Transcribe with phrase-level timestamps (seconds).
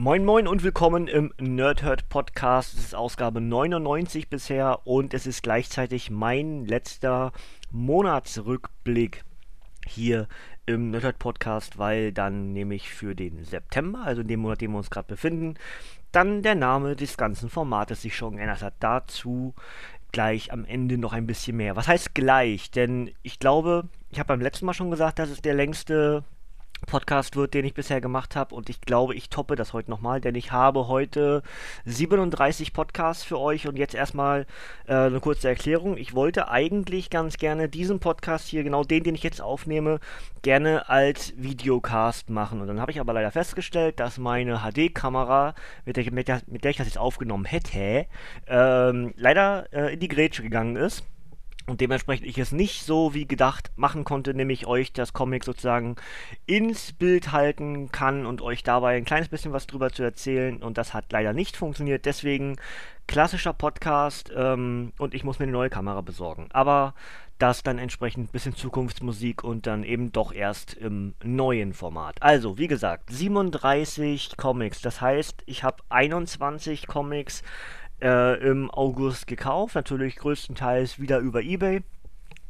[0.00, 2.74] Moin Moin und willkommen im Nerdhurt Podcast.
[2.74, 7.32] Es ist Ausgabe 99 bisher und es ist gleichzeitig mein letzter
[7.72, 9.24] Monatsrückblick
[9.84, 10.28] hier
[10.66, 14.74] im Nerdhurt Podcast, weil dann nämlich für den September, also in dem Monat, in dem
[14.74, 15.54] wir uns gerade befinden,
[16.12, 18.74] dann der Name des ganzen Formates sich schon geändert hat.
[18.78, 19.52] Dazu
[20.12, 21.74] gleich am Ende noch ein bisschen mehr.
[21.74, 22.70] Was heißt gleich?
[22.70, 26.22] Denn ich glaube, ich habe beim letzten Mal schon gesagt, dass es der längste
[26.86, 28.54] Podcast wird, den ich bisher gemacht habe.
[28.54, 31.42] Und ich glaube, ich toppe das heute nochmal, denn ich habe heute
[31.84, 33.66] 37 Podcasts für euch.
[33.66, 34.46] Und jetzt erstmal
[34.86, 35.96] äh, eine kurze Erklärung.
[35.96, 40.00] Ich wollte eigentlich ganz gerne diesen Podcast hier, genau den, den ich jetzt aufnehme,
[40.42, 42.60] gerne als Videocast machen.
[42.60, 46.64] Und dann habe ich aber leider festgestellt, dass meine HD-Kamera, mit der, mit, der, mit
[46.64, 48.06] der ich das jetzt aufgenommen hätte,
[48.46, 51.04] ähm, leider äh, in die Grätsche gegangen ist
[51.68, 55.96] und dementsprechend ich es nicht so wie gedacht machen konnte, nämlich euch das Comic sozusagen
[56.46, 60.62] ins Bild halten kann und euch dabei ein kleines bisschen was drüber zu erzählen.
[60.62, 62.56] Und das hat leider nicht funktioniert, deswegen
[63.06, 66.94] klassischer Podcast ähm, und ich muss mir eine neue Kamera besorgen, aber
[67.38, 72.16] das dann entsprechend ein bisschen Zukunftsmusik und dann eben doch erst im neuen Format.
[72.20, 77.42] Also, wie gesagt, 37 Comics, das heißt, ich habe 21 Comics
[78.00, 81.82] äh, im August gekauft, natürlich größtenteils wieder über eBay.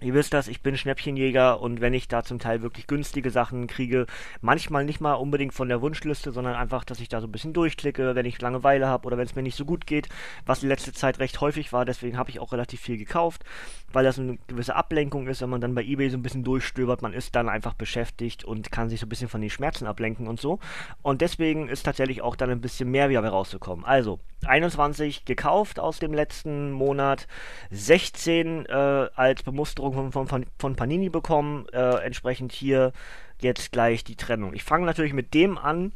[0.01, 3.67] Ihr wisst das, ich bin Schnäppchenjäger und wenn ich da zum Teil wirklich günstige Sachen
[3.67, 4.07] kriege,
[4.41, 7.53] manchmal nicht mal unbedingt von der Wunschliste, sondern einfach, dass ich da so ein bisschen
[7.53, 10.09] durchklicke, wenn ich Langeweile habe oder wenn es mir nicht so gut geht,
[10.47, 13.45] was die letzte Zeit recht häufig war, deswegen habe ich auch relativ viel gekauft,
[13.93, 17.03] weil das eine gewisse Ablenkung ist, wenn man dann bei eBay so ein bisschen durchstöbert,
[17.03, 20.29] man ist dann einfach beschäftigt und kann sich so ein bisschen von den Schmerzen ablenken
[20.29, 20.61] und so.
[21.03, 23.85] Und deswegen ist tatsächlich auch dann ein bisschen mehr wieder rauszukommen.
[23.85, 27.27] Also, 21 gekauft aus dem letzten Monat,
[27.71, 28.73] 16 äh,
[29.15, 32.93] als Bemusterung von, von, von, von Panini bekommen, äh, entsprechend hier
[33.41, 34.55] jetzt gleich die Trennung.
[34.55, 35.93] Ich fange natürlich mit dem an,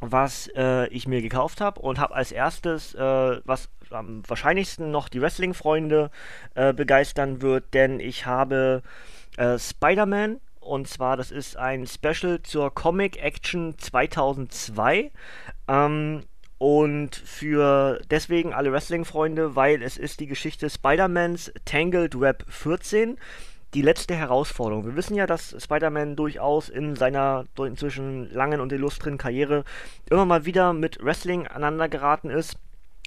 [0.00, 5.08] was äh, ich mir gekauft habe und habe als erstes, äh, was am wahrscheinlichsten noch
[5.08, 6.10] die Wrestling-Freunde
[6.54, 8.82] äh, begeistern wird, denn ich habe
[9.36, 15.10] äh, Spider-Man und zwar, das ist ein Special zur Comic Action 2002.
[15.68, 16.22] Ähm,
[16.60, 23.16] und für deswegen alle Wrestling-Freunde, weil es ist die Geschichte Spider-Mans Tangled Web 14
[23.72, 24.84] die letzte Herausforderung.
[24.84, 29.64] Wir wissen ja, dass Spider-Man durchaus in seiner inzwischen langen und illustren Karriere
[30.10, 32.58] immer mal wieder mit Wrestling aneinander geraten ist.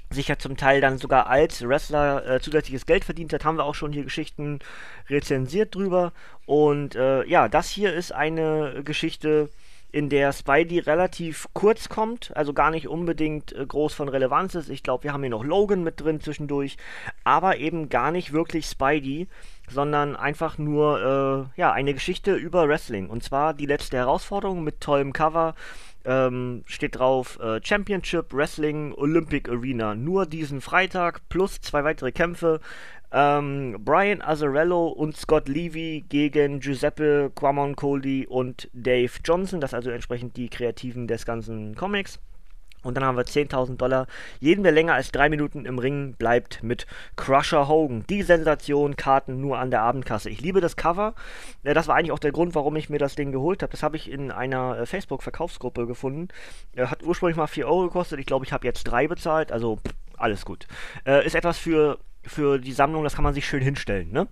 [0.09, 3.65] Sich ja zum Teil dann sogar als Wrestler äh, zusätzliches Geld verdient hat, haben wir
[3.65, 4.61] auch schon hier Geschichten
[5.11, 6.11] rezensiert drüber.
[6.47, 9.49] Und äh, ja, das hier ist eine Geschichte,
[9.93, 14.69] in der Spidey relativ kurz kommt, also gar nicht unbedingt äh, groß von Relevanz ist.
[14.69, 16.77] Ich glaube, wir haben hier noch Logan mit drin zwischendurch,
[17.23, 19.27] aber eben gar nicht wirklich Spidey,
[19.69, 23.07] sondern einfach nur äh, ja eine Geschichte über Wrestling.
[23.07, 25.53] Und zwar die letzte Herausforderung mit tollem Cover.
[26.05, 29.95] Ähm, steht drauf äh, Championship Wrestling Olympic Arena.
[29.95, 32.59] Nur diesen Freitag plus zwei weitere Kämpfe.
[33.13, 39.61] Ähm, Brian Azzarello und Scott Levy gegen Giuseppe Quamon-Coley und Dave Johnson.
[39.61, 42.19] Das also entsprechend die Kreativen des ganzen Comics.
[42.81, 44.07] Und dann haben wir 10.000 Dollar.
[44.39, 46.85] Jeden, der länger als drei Minuten im Ring bleibt, mit
[47.15, 48.03] Crusher Hogan.
[48.09, 50.29] Die Sensation, Karten nur an der Abendkasse.
[50.29, 51.13] Ich liebe das Cover.
[51.63, 53.71] Das war eigentlich auch der Grund, warum ich mir das Ding geholt habe.
[53.71, 56.27] Das habe ich in einer äh, Facebook-Verkaufsgruppe gefunden.
[56.75, 58.19] Hat ursprünglich mal 4 Euro gekostet.
[58.19, 59.51] Ich glaube, ich habe jetzt 3 bezahlt.
[59.51, 59.79] Also
[60.17, 60.67] alles gut.
[61.05, 64.27] Äh, ist etwas für für die Sammlung, das kann man sich schön hinstellen, ne?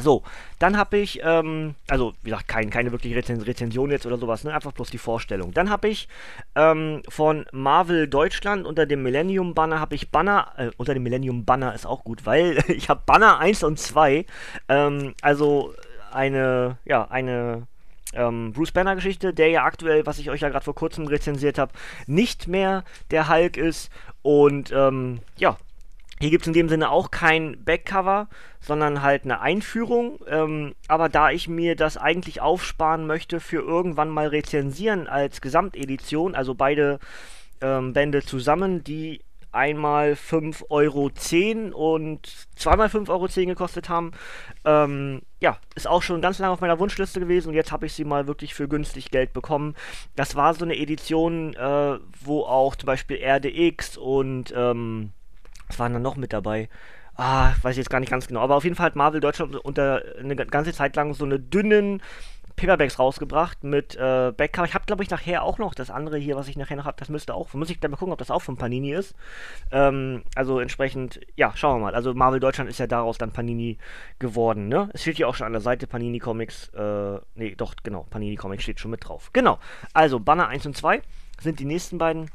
[0.00, 0.22] So,
[0.60, 4.44] dann habe ich, ähm, also wie gesagt, kein, keine wirkliche Rezen Rezension jetzt oder sowas,
[4.44, 4.54] ne?
[4.54, 5.52] einfach bloß die Vorstellung.
[5.52, 6.08] Dann habe ich
[6.54, 11.44] ähm, von Marvel Deutschland unter dem Millennium Banner habe ich Banner, äh, unter dem Millennium
[11.44, 14.24] Banner ist auch gut, weil ich habe Banner 1 und 2,
[14.68, 15.74] ähm, also
[16.12, 17.66] eine, ja, eine
[18.14, 21.58] ähm, Bruce Banner Geschichte, der ja aktuell, was ich euch ja gerade vor kurzem rezensiert
[21.58, 21.72] habe,
[22.06, 23.90] nicht mehr der Hulk ist
[24.22, 25.56] und ähm, ja,
[26.20, 28.28] hier gibt es in dem Sinne auch kein Backcover,
[28.60, 30.18] sondern halt eine Einführung.
[30.28, 36.34] Ähm, aber da ich mir das eigentlich aufsparen möchte für irgendwann mal rezensieren als Gesamtedition,
[36.34, 36.98] also beide
[37.60, 39.20] ähm, Bände zusammen, die
[39.50, 44.12] einmal 5,10 Euro und zweimal 5,10 Euro gekostet haben.
[44.64, 47.94] Ähm, ja, ist auch schon ganz lange auf meiner Wunschliste gewesen und jetzt habe ich
[47.94, 49.74] sie mal wirklich für günstig Geld bekommen.
[50.16, 55.12] Das war so eine Edition, äh, wo auch zum Beispiel RDX und ähm,
[55.68, 56.68] was waren da noch mit dabei?
[57.14, 58.40] Ah, weiß ich jetzt gar nicht ganz genau.
[58.40, 62.00] Aber auf jeden Fall hat Marvel Deutschland unter eine ganze Zeit lang so eine dünnen
[62.58, 64.66] Paperbacks rausgebracht mit äh, Backcover.
[64.66, 66.96] Ich habe, glaube ich, nachher auch noch das andere hier, was ich nachher noch habe.
[66.98, 69.14] Das müsste auch, muss ich dann mal gucken, ob das auch von Panini ist.
[69.70, 71.94] Ähm, also entsprechend, ja, schauen wir mal.
[71.94, 73.78] Also Marvel Deutschland ist ja daraus dann Panini
[74.18, 74.90] geworden, ne?
[74.92, 76.68] Es steht hier auch schon an der Seite Panini Comics.
[76.70, 79.30] Äh, nee, doch, genau, Panini Comics steht schon mit drauf.
[79.32, 79.58] Genau.
[79.94, 81.00] Also Banner 1 und 2
[81.40, 82.28] sind die nächsten beiden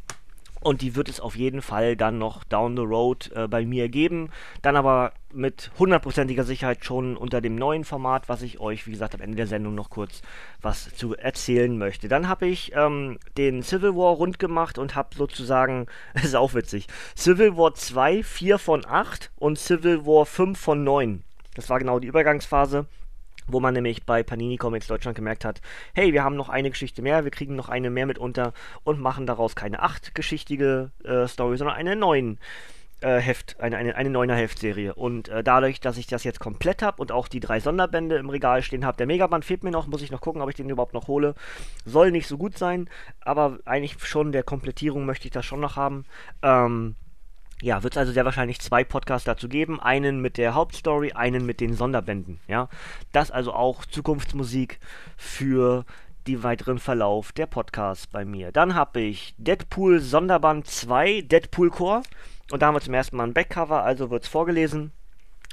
[0.64, 3.90] Und die wird es auf jeden Fall dann noch down the road äh, bei mir
[3.90, 4.30] geben.
[4.62, 9.16] Dann aber mit hundertprozentiger Sicherheit schon unter dem neuen Format, was ich euch, wie gesagt,
[9.16, 10.22] am Ende der Sendung noch kurz
[10.62, 12.08] was zu erzählen möchte.
[12.08, 16.54] Dann habe ich ähm, den Civil War rund gemacht und habe sozusagen, das ist auch
[16.54, 16.88] witzig,
[17.18, 21.24] Civil War 2, 4 von 8 und Civil War 5 von 9.
[21.56, 22.88] Das war genau die Übergangsphase
[23.48, 25.62] wo man nämlich bei Panini Comics Deutschland gemerkt hat,
[25.94, 28.54] hey, wir haben noch eine Geschichte mehr, wir kriegen noch eine mehr mit unter
[28.84, 32.40] und machen daraus keine achtgeschichtige äh, Story, sondern eine neun
[33.04, 34.94] äh, Heft, eine, eine, eine neuner Heftserie.
[34.94, 38.30] Und äh, dadurch, dass ich das jetzt komplett habe und auch die drei Sonderbände im
[38.30, 40.70] Regal stehen habe, der Megaband fehlt mir noch, muss ich noch gucken, ob ich den
[40.70, 41.36] überhaupt noch hole.
[41.86, 42.90] Soll nicht so gut sein,
[43.22, 46.06] aber eigentlich schon der Komplettierung möchte ich das schon noch haben.
[46.42, 46.96] Ähm,
[47.64, 49.80] ja, wird es also sehr wahrscheinlich zwei Podcasts dazu geben.
[49.80, 52.42] Einen mit der Hauptstory, einen mit den Sonderbänden.
[52.46, 52.68] Ja,
[53.14, 54.82] das also auch Zukunftsmusik
[55.16, 55.86] für
[56.28, 58.52] den weiteren Verlauf der Podcasts bei mir.
[58.52, 62.04] Dann habe ich Deadpool Sonderband 2, Deadpool Core.
[62.52, 64.92] Und da haben wir zum ersten Mal ein Backcover, also wird es vorgelesen.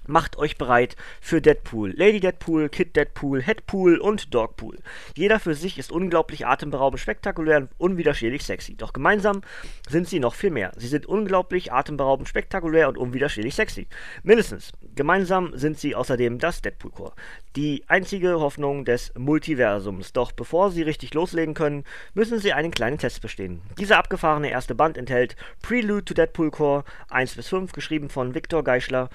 [0.06, 1.92] Macht euch bereit für Deadpool.
[1.96, 4.78] Lady Deadpool, Kid Deadpool, Headpool und Dogpool.
[5.16, 8.76] Jeder für sich ist unglaublich atemberaubend, spektakulär und unwiderstehlich sexy.
[8.76, 9.42] Doch gemeinsam
[9.88, 10.72] sind sie noch viel mehr.
[10.76, 13.88] Sie sind unglaublich atemberaubend, spektakulär und unwiderstehlich sexy.
[14.22, 14.72] Mindestens.
[14.96, 17.12] Gemeinsam sind sie außerdem das Deadpool Core.
[17.56, 20.12] Die einzige Hoffnung des Multiversums.
[20.12, 23.62] Doch bevor sie richtig loslegen können, müssen sie einen kleinen Test bestehen.
[23.78, 28.64] Dieser abgefahrene erste Band enthält Prelude to Deadpool Core 1 bis 5, geschrieben von Victor
[28.64, 29.10] Geischler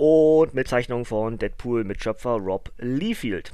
[0.00, 3.52] und mit Zeichnungen von Deadpool mit Schöpfer Rob Liefeld.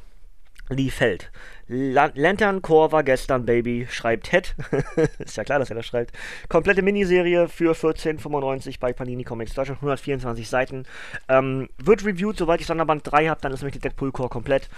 [0.69, 1.31] Liefeld.
[1.69, 4.55] Lantern Core war gestern, Baby, schreibt Head.
[5.19, 6.13] ist ja klar, dass er das schreibt.
[6.49, 10.85] Komplette Miniserie für 14,95 bei Panini Comics Deutschland, 124 Seiten.
[11.29, 14.69] Ähm, wird reviewed, sobald ich Sonderband 3 habe, dann ist nämlich die Deadpool Core komplett.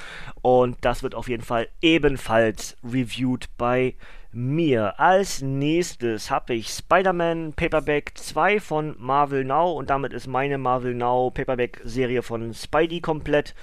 [0.41, 3.95] Und das wird auf jeden Fall ebenfalls reviewed bei
[4.33, 4.99] mir.
[5.01, 10.95] Als nächstes habe ich Spider-Man Paperback 2 von Marvel Now und damit ist meine Marvel
[10.95, 13.55] Now Paperback Serie von Spidey komplett.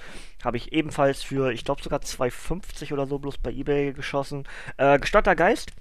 [0.46, 4.44] Habe ich ebenfalls für, ich glaube sogar 2,50 oder so bloß bei eBay geschossen.
[4.76, 5.72] Äh, Gestotter Geist.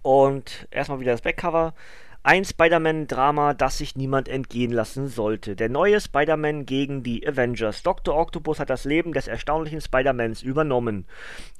[0.00, 1.74] Und erstmal wieder das Backcover.
[2.22, 5.56] Ein Spider-Man-Drama, das sich niemand entgehen lassen sollte.
[5.56, 7.82] Der neue Spider-Man gegen die Avengers.
[7.82, 8.16] Dr.
[8.16, 11.04] Octopus hat das Leben des erstaunlichen Spider-Mans übernommen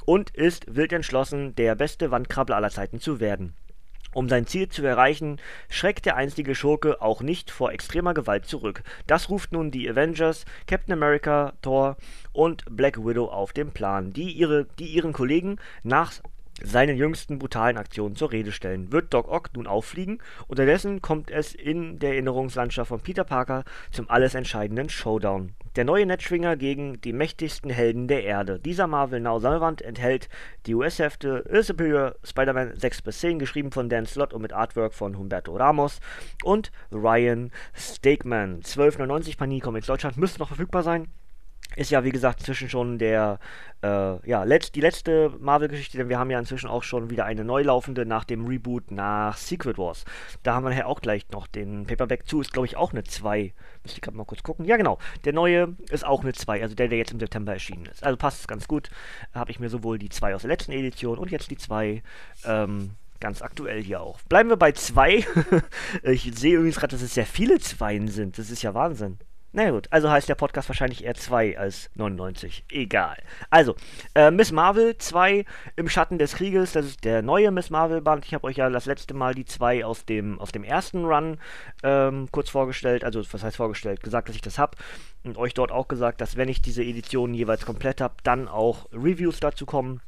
[0.06, 3.52] und ist wild entschlossen, der beste Wandkrabbler aller Zeiten zu werden.
[4.14, 5.38] Um sein Ziel zu erreichen,
[5.68, 8.82] schreckt der einstige Schurke auch nicht vor extremer Gewalt zurück.
[9.06, 11.96] Das ruft nun die Avengers, Captain America, Thor
[12.32, 16.12] und Black Widow auf den Plan, die, ihre, die ihren Kollegen nach
[16.64, 18.92] seinen jüngsten brutalen Aktionen zur Rede stellen.
[18.92, 20.18] Wird Doc Ock nun auffliegen?
[20.48, 25.54] Unterdessen kommt es in der Erinnerungslandschaft von Peter Parker zum alles entscheidenden Showdown.
[25.76, 28.58] Der neue Netschwinger gegen die mächtigsten Helden der Erde.
[28.58, 30.28] Dieser Marvel Now Sammelband enthält
[30.66, 34.92] die US-Hefte A Superior Spider-Man 6 bis 10, geschrieben von Dan Slott und mit Artwork
[34.92, 36.00] von Humberto Ramos
[36.44, 38.60] und Ryan Stegman.
[38.60, 41.08] 12,99 Panini Comics Deutschland müsste noch verfügbar sein
[41.76, 43.38] ist ja wie gesagt inzwischen schon der
[43.82, 47.44] äh, ja letzt, die letzte Marvel-Geschichte, denn wir haben ja inzwischen auch schon wieder eine
[47.44, 50.04] neu laufende nach dem Reboot nach Secret Wars.
[50.42, 53.04] Da haben wir ja auch gleich noch den Paperback zu, ist glaube ich auch eine
[53.04, 53.52] 2.
[53.82, 54.64] Müsste ich gerade mal kurz gucken.
[54.64, 57.86] Ja genau, der neue ist auch eine 2, also der, der jetzt im September erschienen
[57.86, 58.04] ist.
[58.04, 58.90] Also passt es ganz gut.
[59.34, 62.02] Habe ich mir sowohl die 2 aus der letzten Edition und jetzt die 2
[62.44, 64.20] ähm, ganz aktuell hier auch.
[64.22, 65.24] Bleiben wir bei 2.
[66.02, 68.36] ich sehe übrigens gerade, dass es sehr viele Zweien sind.
[68.36, 69.18] Das ist ja Wahnsinn.
[69.54, 72.64] Na gut, also heißt der Podcast wahrscheinlich eher 2 als 99.
[72.70, 73.18] Egal.
[73.50, 73.76] Also,
[74.14, 75.44] äh, Miss Marvel 2
[75.76, 78.24] im Schatten des Krieges, das ist der neue Miss Marvel Band.
[78.24, 81.36] Ich habe euch ja das letzte Mal die 2 aus dem, aus dem ersten Run
[81.82, 84.78] ähm, kurz vorgestellt, also was heißt vorgestellt, gesagt, dass ich das habe
[85.22, 88.86] und euch dort auch gesagt, dass wenn ich diese Editionen jeweils komplett habe, dann auch
[88.90, 90.00] Reviews dazu kommen.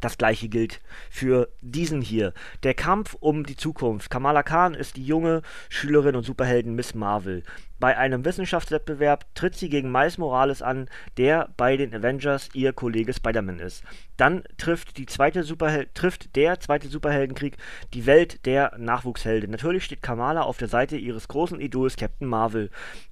[0.00, 2.32] Das gleiche gilt für diesen hier.
[2.62, 4.10] Der Kampf um die Zukunft.
[4.10, 7.42] Kamala Khan ist die junge Schülerin und Superheldin Miss Marvel.
[7.84, 10.88] Bei einem Wissenschaftswettbewerb tritt sie gegen Miles Morales an,
[11.18, 13.84] der bei den Avengers ihr Kollege Spider-Man ist.
[14.16, 15.44] Dann trifft, die zweite
[15.92, 17.58] trifft der zweite Superheldenkrieg
[17.92, 19.50] die Welt der Nachwuchshelden.
[19.50, 22.70] Natürlich steht Kamala auf der Seite ihres großen Idols Captain Marvel,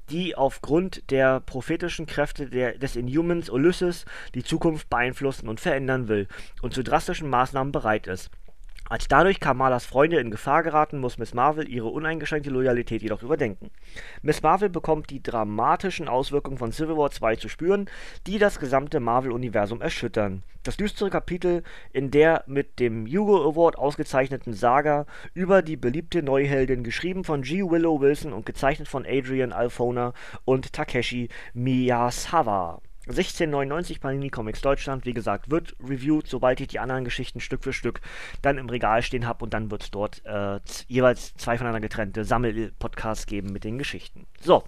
[0.08, 6.28] die aufgrund der prophetischen Kräfte der, des Inhumans Ulysses die Zukunft beeinflussen und verändern will
[6.62, 8.30] und zu drastischen Maßnahmen bereit ist.
[8.88, 13.70] Als dadurch Kamalas Freunde in Gefahr geraten, muss Miss Marvel ihre uneingeschränkte Loyalität jedoch überdenken.
[14.20, 17.88] Miss Marvel bekommt die dramatischen Auswirkungen von Civil War 2 zu spüren,
[18.26, 20.42] die das gesamte Marvel-Universum erschüttern.
[20.62, 21.62] Das düstere Kapitel
[21.92, 27.62] in der mit dem Hugo Award ausgezeichneten Saga über die beliebte Neuheldin, geschrieben von G.
[27.62, 30.12] Willow Wilson und gezeichnet von Adrian Alfona
[30.44, 32.80] und Takeshi Miyazawa.
[33.08, 37.72] 1699 Panini Comics Deutschland, wie gesagt, wird reviewed, sobald ich die anderen Geschichten Stück für
[37.72, 38.00] Stück
[38.42, 42.24] dann im Regal stehen habe und dann wird es dort äh, jeweils zwei voneinander getrennte
[42.24, 44.26] Sammel-Podcasts geben mit den Geschichten.
[44.40, 44.62] So,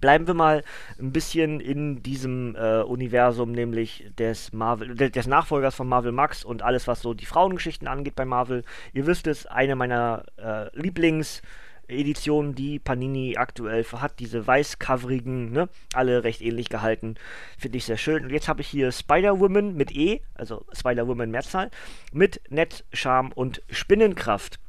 [0.00, 0.64] bleiben wir mal
[0.98, 6.62] ein bisschen in diesem äh, Universum, nämlich des Marvel, des Nachfolgers von Marvel Max und
[6.62, 8.64] alles, was so die Frauengeschichten angeht bei Marvel.
[8.94, 11.42] Ihr wisst es, eine meiner äh, Lieblings-
[11.88, 17.14] Editionen, die Panini aktuell hat, diese weißcoverigen, ne, alle recht ähnlich gehalten,
[17.58, 18.24] finde ich sehr schön.
[18.24, 21.70] Und jetzt habe ich hier Spider-Woman mit E, also Spider-Woman Mehrzahl,
[22.12, 24.60] mit Netz, Charme und Spinnenkraft.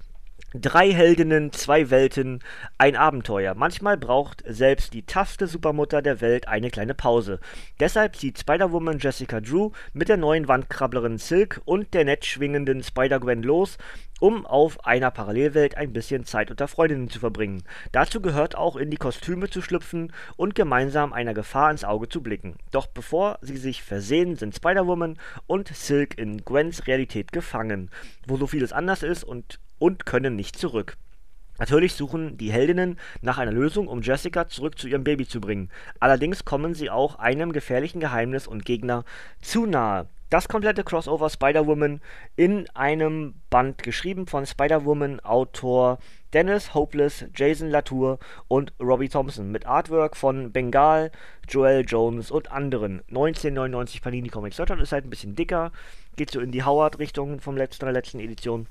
[0.56, 2.40] Drei Heldinnen, zwei Welten,
[2.80, 3.54] ein Abenteuer.
[3.54, 7.40] Manchmal braucht selbst die taffste Supermutter der Welt eine kleine Pause.
[7.80, 13.44] Deshalb zieht Spider-Woman Jessica Drew mit der neuen Wandkrabblerin Silk und der nett schwingenden Spider-Gwen
[13.44, 13.78] los,
[14.20, 17.64] um auf einer Parallelwelt ein bisschen Zeit unter Freundinnen zu verbringen.
[17.92, 22.22] Dazu gehört auch in die Kostüme zu schlüpfen und gemeinsam einer Gefahr ins Auge zu
[22.22, 22.56] blicken.
[22.72, 27.90] Doch bevor sie sich versehen, sind Spider-Woman und Silk in Gwens Realität gefangen,
[28.28, 30.98] wo so vieles anders ist und und können nicht zurück.
[31.58, 35.70] Natürlich suchen die Heldinnen nach einer Lösung, um Jessica zurück zu ihrem Baby zu bringen.
[36.00, 39.04] Allerdings kommen sie auch einem gefährlichen Geheimnis und Gegner
[39.42, 40.08] zu nahe.
[40.30, 42.02] Das komplette Crossover Spider-Woman
[42.36, 45.98] in einem Band geschrieben von Spider-Woman-Autor
[46.34, 51.12] Dennis Hopeless, Jason Latour und Robbie Thompson mit Artwork von Bengal,
[51.48, 53.00] Joel Jones und anderen.
[53.08, 55.72] 1999 Panini Comics Deutschland ist halt ein bisschen dicker,
[56.16, 58.68] geht so in die Howard-Richtung vom letzten, der letzten Edition.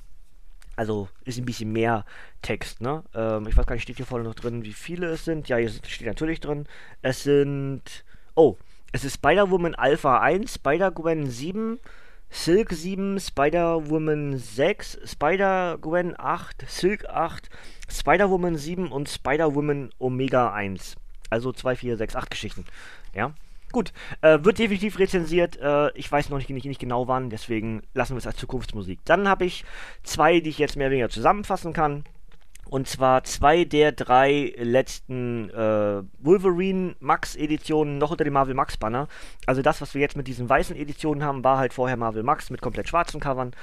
[0.77, 2.05] Also ist ein bisschen mehr
[2.41, 3.03] Text, ne?
[3.13, 5.49] Ähm, ich weiß gar nicht, steht hier vorne noch drin, wie viele es sind.
[5.49, 6.67] Ja, hier steht natürlich drin.
[7.01, 8.05] Es sind.
[8.33, 8.55] Oh,
[8.91, 11.79] es ist Spider-Woman Alpha 1, Spider-Gwen 7,
[12.29, 17.49] Silk 7, Spider-Woman 6, Spider-Gwen 8, Silk 8,
[17.89, 20.95] Spider-Woman 7 und Spider-Woman Omega 1.
[21.29, 22.65] Also 2, 4, 6, 8 Geschichten.
[23.13, 23.33] Ja.
[23.71, 25.57] Gut, äh, wird definitiv rezensiert.
[25.57, 28.99] Äh, ich weiß noch nicht, nicht, nicht, genau wann, deswegen lassen wir es als Zukunftsmusik.
[29.05, 29.63] Dann habe ich
[30.01, 32.03] zwei, die ich jetzt mehr oder weniger zusammenfassen kann.
[32.69, 38.77] Und zwar zwei der drei letzten äh, Wolverine Max Editionen noch unter dem Marvel Max
[38.77, 39.07] Banner.
[39.47, 42.51] Also das, was wir jetzt mit diesen weißen Editionen haben, war halt vorher Marvel Max
[42.51, 43.53] mit komplett schwarzen Covern.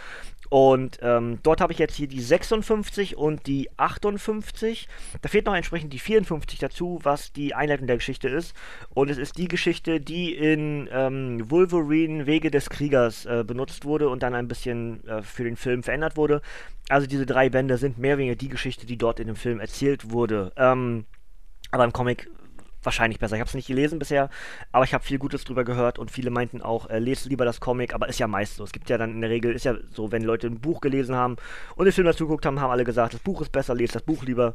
[0.48, 4.88] Und ähm, dort habe ich jetzt hier die 56 und die 58.
[5.22, 8.54] Da fehlt noch entsprechend die 54 dazu, was die Einleitung der Geschichte ist.
[8.94, 14.08] Und es ist die Geschichte, die in ähm, Wolverine Wege des Kriegers äh, benutzt wurde
[14.08, 16.42] und dann ein bisschen äh, für den Film verändert wurde.
[16.88, 19.60] Also diese drei Bände sind mehr oder weniger die Geschichte, die dort in dem Film
[19.60, 20.52] erzählt wurde.
[20.56, 21.06] Ähm,
[21.70, 22.28] aber im Comic
[22.86, 23.34] wahrscheinlich besser.
[23.34, 24.30] Ich habe es nicht gelesen bisher,
[24.72, 27.60] aber ich habe viel Gutes drüber gehört und viele meinten auch, äh, lest lieber das
[27.60, 28.64] Comic, aber ist ja meist so.
[28.64, 31.14] Es gibt ja dann in der Regel, ist ja so, wenn Leute ein Buch gelesen
[31.14, 31.36] haben
[31.74, 34.02] und den Film dazu geguckt haben, haben alle gesagt, das Buch ist besser, lest das
[34.02, 34.54] Buch lieber.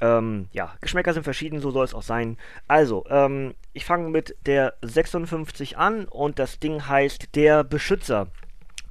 [0.00, 2.36] Ähm, ja, Geschmäcker sind verschieden, so soll es auch sein.
[2.68, 8.28] Also, ähm, ich fange mit der 56 an und das Ding heißt Der Beschützer.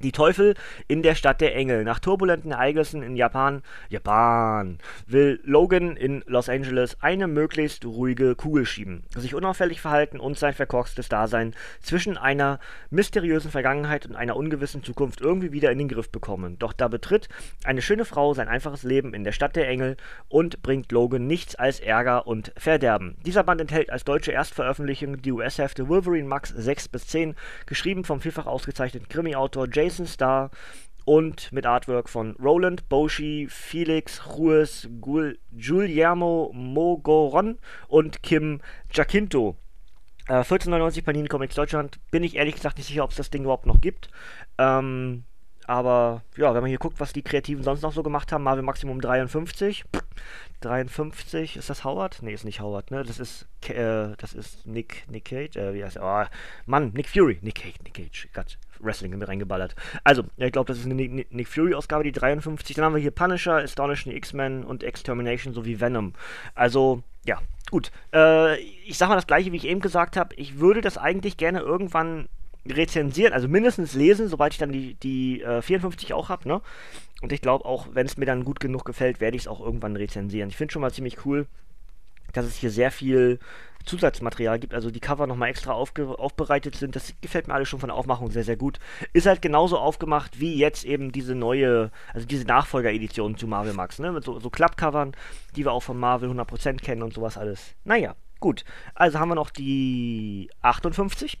[0.02, 0.54] Die Teufel
[0.88, 1.84] in der Stadt der Engel.
[1.84, 8.64] Nach turbulenten Ereignissen in Japan, Japan, will Logan in Los Angeles eine möglichst ruhige Kugel
[8.64, 14.82] schieben, sich unauffällig verhalten und sein verkorkstes Dasein zwischen einer mysteriösen Vergangenheit und einer ungewissen
[14.82, 16.58] Zukunft irgendwie wieder in den Griff bekommen.
[16.58, 17.28] Doch da betritt
[17.64, 19.98] eine schöne Frau sein einfaches Leben in der Stadt der Engel
[20.30, 23.18] und bringt Logan nichts als Ärger und Verderben.
[23.26, 27.34] Dieser Band enthält als deutsche Erstveröffentlichung die US-Hefte Wolverine Max 6 bis 10,
[27.66, 30.50] geschrieben vom vielfach ausgezeichneten Krimi-Autor Jason Jason Starr
[31.04, 38.60] und mit Artwork von Roland, Boshi, Felix, Ruiz, Guillermo Mogoron und Kim
[38.92, 39.56] Jacinto.
[40.28, 41.98] Äh, 14,99 Panini Comics Deutschland.
[42.12, 44.10] Bin ich ehrlich gesagt nicht sicher, ob es das Ding überhaupt noch gibt.
[44.58, 45.24] Ähm,
[45.66, 48.62] aber ja, wenn man hier guckt, was die Kreativen sonst noch so gemacht haben, Marvel
[48.62, 49.84] Maximum 53.
[50.60, 52.22] 53, ist das Howard?
[52.22, 53.02] Ne, ist nicht Howard, ne?
[53.02, 56.04] Das ist, äh, das ist Nick, Nick Cage, äh, wie heißt er?
[56.04, 59.74] Oh, Mann, Nick Fury, Nick Cage, Nick Cage, Gott, Wrestling in mir reingeballert.
[60.04, 62.76] Also, ich glaube, das ist eine Nick, Fury-Ausgabe, die 53.
[62.76, 66.14] Dann haben wir hier Punisher, Astonishing X-Men und Extermination sowie Venom.
[66.54, 67.38] Also, ja,
[67.70, 67.90] gut.
[68.14, 70.34] Äh, ich sag mal das gleiche, wie ich eben gesagt habe.
[70.36, 72.28] Ich würde das eigentlich gerne irgendwann
[72.68, 76.60] rezensieren, also mindestens lesen, sobald ich dann die, die äh, 54 auch habe, ne?
[77.22, 79.60] Und ich glaube auch, wenn es mir dann gut genug gefällt, werde ich es auch
[79.60, 80.50] irgendwann rezensieren.
[80.50, 81.46] Ich finde schon mal ziemlich cool,
[82.32, 83.38] dass es hier sehr viel
[83.84, 86.96] Zusatzmaterial gibt, also die Cover nochmal extra aufbereitet sind.
[86.96, 88.78] Das gefällt mir alles schon von der Aufmachung sehr, sehr gut.
[89.12, 93.98] Ist halt genauso aufgemacht wie jetzt eben diese neue, also diese Nachfolgeredition zu Marvel Max,
[93.98, 94.12] ne?
[94.12, 95.12] Mit so, so Klappcovern,
[95.56, 97.74] die wir auch von Marvel 100% kennen und sowas alles.
[97.84, 98.64] Naja, gut.
[98.94, 101.38] Also haben wir noch die 58.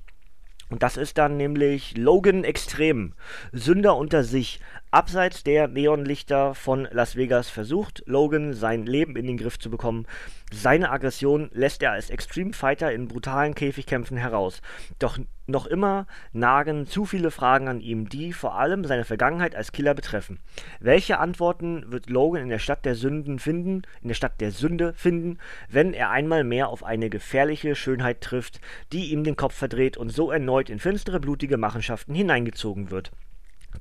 [0.70, 3.12] Und das ist dann nämlich Logan Extrem.
[3.52, 4.60] Sünder unter sich.
[4.92, 10.06] Abseits der Neonlichter von Las Vegas versucht Logan sein Leben in den Griff zu bekommen.
[10.52, 14.62] Seine Aggression lässt er als Extreme Fighter in brutalen Käfigkämpfen heraus.
[14.98, 15.18] Doch
[15.50, 19.94] noch immer nagen zu viele Fragen an ihm, die vor allem seine Vergangenheit als Killer
[19.94, 20.38] betreffen.
[20.80, 24.92] Welche Antworten wird Logan in der Stadt der Sünden finden, in der Stadt der Sünde
[24.94, 25.38] finden,
[25.68, 28.60] wenn er einmal mehr auf eine gefährliche Schönheit trifft,
[28.92, 33.10] die ihm den Kopf verdreht und so erneut in finstere, blutige Machenschaften hineingezogen wird?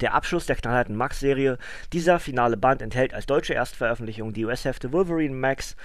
[0.01, 1.57] Der Abschluss der knallharten Max-Serie.
[1.91, 5.75] Dieser finale Band enthält als deutsche Erstveröffentlichung die US-Hefte Wolverine Max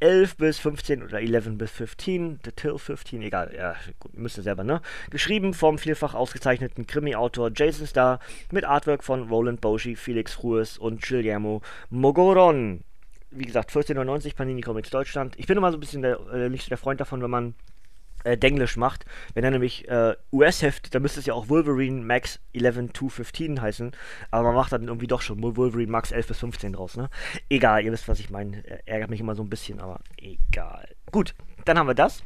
[0.00, 4.42] 11 bis 15 oder 11 bis 15, The Till 15, egal, ja, gut, müsst ihr
[4.42, 4.80] selber, ne?
[5.10, 8.18] Geschrieben vom vielfach ausgezeichneten Krimi-Autor Jason Starr
[8.50, 12.82] mit Artwork von Roland Boschi, Felix Ruiz und Guillermo Mogoron.
[13.30, 15.38] Wie gesagt, 14,99 Panini Comics Deutschland.
[15.38, 17.54] Ich bin immer so ein bisschen der, äh, nicht so der Freund davon, wenn man
[18.24, 19.04] äh, Denglisch macht.
[19.34, 23.60] Wenn er nämlich äh, US-Heft, dann müsste es ja auch Wolverine Max 11 to 15
[23.60, 23.92] heißen.
[24.30, 27.08] Aber man macht dann irgendwie doch schon Wolverine Max 11 bis 15 draus, ne?
[27.48, 28.62] Egal, ihr wisst, was ich meine.
[28.86, 30.88] Ärgert mich immer so ein bisschen, aber egal.
[31.10, 31.34] Gut,
[31.64, 32.22] dann haben wir das.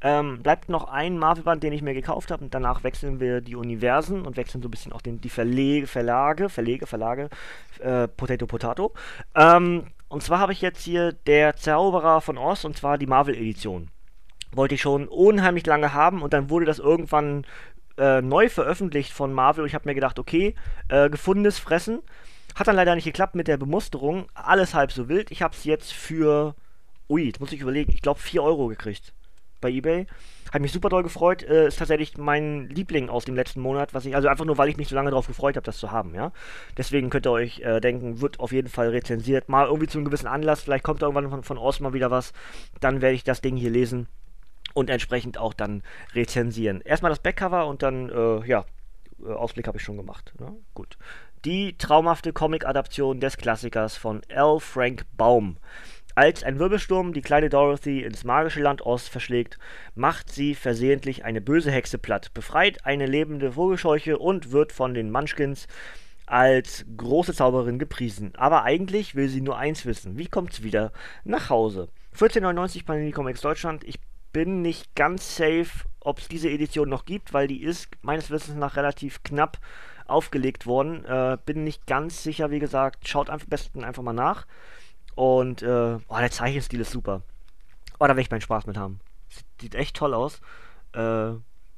[0.00, 3.54] Ähm, bleibt noch ein Marvel-Band, den ich mir gekauft habe und danach wechseln wir die
[3.54, 7.28] Universen und wechseln so ein bisschen auch den, die Verlege, Verlage, Verlege, Verlage,
[7.78, 8.92] äh, Potato Potato.
[9.34, 13.91] Ähm, und zwar habe ich jetzt hier der Zauberer von Oz und zwar die Marvel-Edition
[14.54, 17.44] wollte ich schon unheimlich lange haben und dann wurde das irgendwann
[17.98, 20.54] äh, neu veröffentlicht von Marvel und ich habe mir gedacht, okay,
[20.88, 22.00] äh, gefundenes Fressen.
[22.54, 24.26] Hat dann leider nicht geklappt mit der Bemusterung.
[24.34, 25.30] Alles halb so wild.
[25.30, 26.54] Ich habe es jetzt für,
[27.08, 29.14] ui, jetzt muss ich überlegen, ich glaube 4 Euro gekriegt
[29.62, 30.06] bei eBay.
[30.52, 31.42] Hat mich super doll gefreut.
[31.42, 34.68] Äh, ist tatsächlich mein Liebling aus dem letzten Monat, was ich, also einfach nur, weil
[34.68, 36.30] ich mich so lange darauf gefreut habe, das zu haben, ja.
[36.76, 39.48] Deswegen könnt ihr euch äh, denken, wird auf jeden Fall rezensiert.
[39.48, 42.34] Mal irgendwie zu einem gewissen Anlass, vielleicht kommt irgendwann von, von Osma wieder was.
[42.80, 44.08] Dann werde ich das Ding hier lesen
[44.74, 45.82] und entsprechend auch dann
[46.14, 46.80] rezensieren.
[46.82, 48.64] Erstmal das Backcover und dann, äh, ja,
[49.24, 50.32] äh, Ausblick habe ich schon gemacht.
[50.38, 50.54] Ne?
[50.74, 50.98] Gut.
[51.44, 54.60] Die traumhafte Comic-Adaption des Klassikers von L.
[54.60, 55.56] Frank Baum.
[56.14, 59.58] Als ein Wirbelsturm die kleine Dorothy ins magische Land Oz verschlägt,
[59.94, 65.10] macht sie versehentlich eine böse Hexe platt, befreit eine lebende Vogelscheuche und wird von den
[65.10, 65.66] Munchkins
[66.26, 68.34] als große Zauberin gepriesen.
[68.36, 70.92] Aber eigentlich will sie nur eins wissen: Wie kommt's wieder
[71.24, 71.88] nach Hause?
[72.16, 73.82] 14,99 Panini Comics Deutschland.
[73.84, 73.98] Ich
[74.32, 78.56] bin nicht ganz safe, ob es diese Edition noch gibt, weil die ist meines Wissens
[78.56, 79.58] nach relativ knapp
[80.06, 81.04] aufgelegt worden.
[81.04, 83.08] Äh, bin nicht ganz sicher, wie gesagt.
[83.08, 84.46] Schaut am besten einfach mal nach.
[85.14, 87.22] Und, äh, oh, der Zeichenstil ist super.
[87.98, 89.00] Oh, da werde ich meinen Spaß mit haben.
[89.60, 90.40] Sieht, echt toll aus.
[90.92, 91.32] Äh,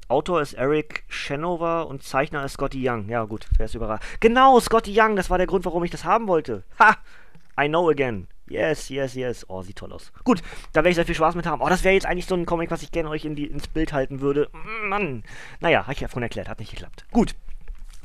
[0.08, 3.08] Autor ist Eric Shanover und Zeichner ist Scotty Young.
[3.08, 4.04] Ja, gut, wer ist überrascht.
[4.20, 6.62] Genau, Scotty Young, das war der Grund, warum ich das haben wollte.
[6.78, 6.96] Ha!
[7.60, 8.26] I know again.
[8.48, 9.46] Yes, yes, yes.
[9.48, 10.12] Oh, sieht toll aus.
[10.22, 11.62] Gut, da werde ich sehr viel Spaß mit haben.
[11.62, 13.68] Oh, das wäre jetzt eigentlich so ein Comic, was ich gerne euch in die, ins
[13.68, 14.50] Bild halten würde.
[14.84, 15.24] Mann.
[15.60, 17.06] Naja, habe ich ja vorhin erklärt, hat nicht geklappt.
[17.10, 17.34] Gut.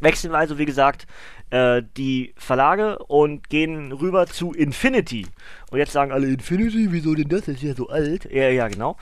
[0.01, 1.07] Wechseln wir also, wie gesagt,
[1.49, 5.27] äh, die Verlage und gehen rüber zu Infinity.
[5.71, 7.41] Und jetzt sagen alle, Infinity, wieso denn das?
[7.41, 8.25] Das ist ja so alt.
[8.31, 8.95] Ja, ja, genau.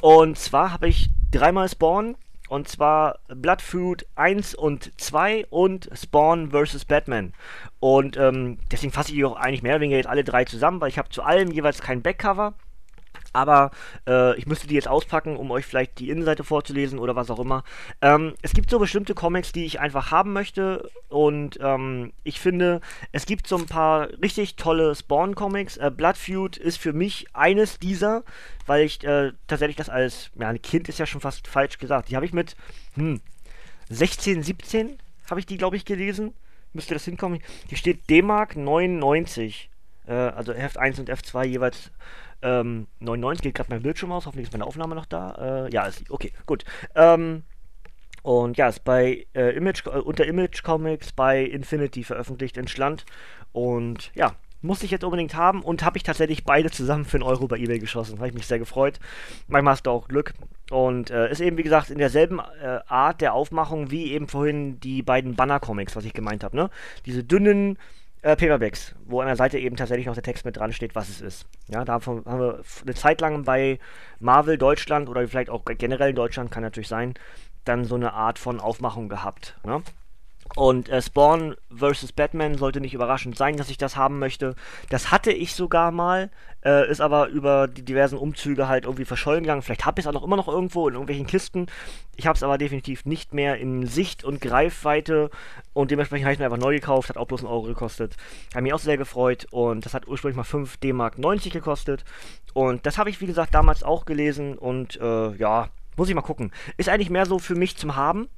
[0.00, 2.16] Und zwar habe ich dreimal Spawn,
[2.48, 6.84] und zwar Bloodfood 1 und 2 und Spawn vs.
[6.84, 7.32] Batman.
[7.80, 10.80] Und ähm, deswegen fasse ich die auch eigentlich mehr oder weniger jetzt alle drei zusammen,
[10.80, 12.54] weil ich habe zu allem jeweils kein Backcover.
[13.32, 13.70] Aber
[14.06, 17.38] äh, ich müsste die jetzt auspacken, um euch vielleicht die Innenseite vorzulesen oder was auch
[17.38, 17.62] immer.
[18.00, 20.90] Ähm, es gibt so bestimmte Comics, die ich einfach haben möchte.
[21.08, 22.80] Und ähm, ich finde,
[23.12, 25.76] es gibt so ein paar richtig tolle Spawn-Comics.
[25.76, 28.24] Äh, Blood Feud ist für mich eines dieser,
[28.66, 32.10] weil ich äh, tatsächlich das als, ja, ein Kind ist ja schon fast falsch gesagt.
[32.10, 32.56] Die habe ich mit
[32.94, 33.20] hm,
[33.90, 34.98] 16, 17
[35.30, 36.34] habe ich die, glaube ich, gelesen.
[36.72, 37.40] Müsste das hinkommen.
[37.68, 39.70] Hier steht D-Mark 99.
[40.08, 41.90] Äh, also Heft 1 und F2 jeweils
[42.42, 45.66] ähm, 99 geht gerade mein Bildschirm aus, hoffentlich ist meine Aufnahme noch da.
[45.66, 46.64] Äh, ja, ist okay, gut.
[46.94, 47.42] Ähm,
[48.22, 53.04] und ja, ist bei äh, Image, äh, unter Image Comics bei Infinity veröffentlicht in Schland.
[53.52, 57.22] Und ja, musste ich jetzt unbedingt haben und habe ich tatsächlich beide zusammen für einen
[57.22, 58.18] Euro bei eBay geschossen.
[58.18, 58.98] Habe ich mich sehr gefreut.
[59.46, 60.34] Manchmal hast du auch Glück.
[60.70, 64.78] Und äh, ist eben, wie gesagt, in derselben äh, Art der Aufmachung wie eben vorhin
[64.80, 66.56] die beiden Banner-Comics, was ich gemeint habe.
[66.56, 66.70] Ne?
[67.06, 67.78] Diese dünnen,
[68.28, 71.08] äh, Paperbacks, wo an der Seite eben tatsächlich noch der Text mit dran steht, was
[71.08, 71.46] es ist.
[71.68, 73.78] Ja, da haben wir eine Zeit lang bei
[74.20, 77.14] Marvel Deutschland oder vielleicht auch generell in Deutschland, kann natürlich sein,
[77.64, 79.58] dann so eine Art von Aufmachung gehabt.
[79.64, 79.82] Ne?
[80.56, 82.12] Und äh, Spawn vs.
[82.12, 84.54] Batman sollte nicht überraschend sein, dass ich das haben möchte.
[84.88, 86.30] Das hatte ich sogar mal,
[86.64, 89.62] äh, ist aber über die diversen Umzüge halt irgendwie verschollen gegangen.
[89.62, 91.66] Vielleicht habe ich es auch noch immer noch irgendwo in irgendwelchen Kisten.
[92.16, 95.30] Ich habe es aber definitiv nicht mehr in Sicht und Greifweite
[95.74, 97.08] und dementsprechend habe ich mir einfach neu gekauft.
[97.08, 98.16] Hat auch bloß einen Euro gekostet.
[98.52, 102.04] Habe mich auch sehr gefreut und das hat ursprünglich mal 5 D-Mark 90 gekostet.
[102.54, 106.22] Und das habe ich, wie gesagt, damals auch gelesen und äh, ja, muss ich mal
[106.22, 106.52] gucken.
[106.76, 108.28] Ist eigentlich mehr so für mich zum Haben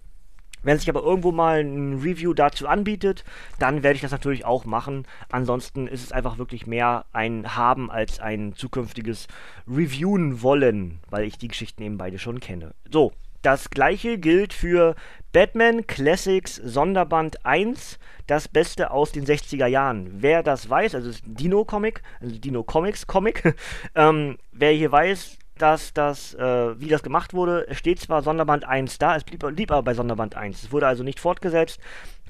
[0.62, 3.25] Wenn sich aber irgendwo mal ein Review dazu anbietet,
[3.59, 5.07] dann werde ich das natürlich auch machen.
[5.31, 9.27] Ansonsten ist es einfach wirklich mehr ein Haben als ein zukünftiges
[9.66, 12.75] Reviewen wollen, weil ich die Geschichten eben beide schon kenne.
[12.90, 14.94] So, das gleiche gilt für
[15.33, 20.11] Batman Classics Sonderband 1, das Beste aus den 60er Jahren.
[20.20, 23.55] Wer das weiß, also das Dino Comic, also Dino Comics Comic,
[23.94, 28.64] ähm, wer hier weiß, dass das, äh, wie das gemacht wurde, es steht zwar Sonderband
[28.64, 30.62] 1 da, es blieb, blieb aber bei Sonderband 1.
[30.62, 31.81] Es wurde also nicht fortgesetzt,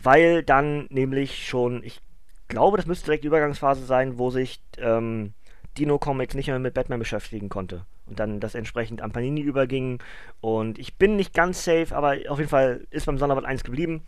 [0.02, 2.00] weil dann nämlich schon, ich
[2.48, 5.34] glaube, das müsste direkt die Übergangsphase sein, wo sich ähm,
[5.78, 7.86] Dino Comics nicht mehr mit Batman beschäftigen konnte.
[8.06, 10.02] Und dann das entsprechend an Panini überging.
[10.40, 14.02] Und ich bin nicht ganz safe, aber auf jeden Fall ist beim Sonderband 1 geblieben.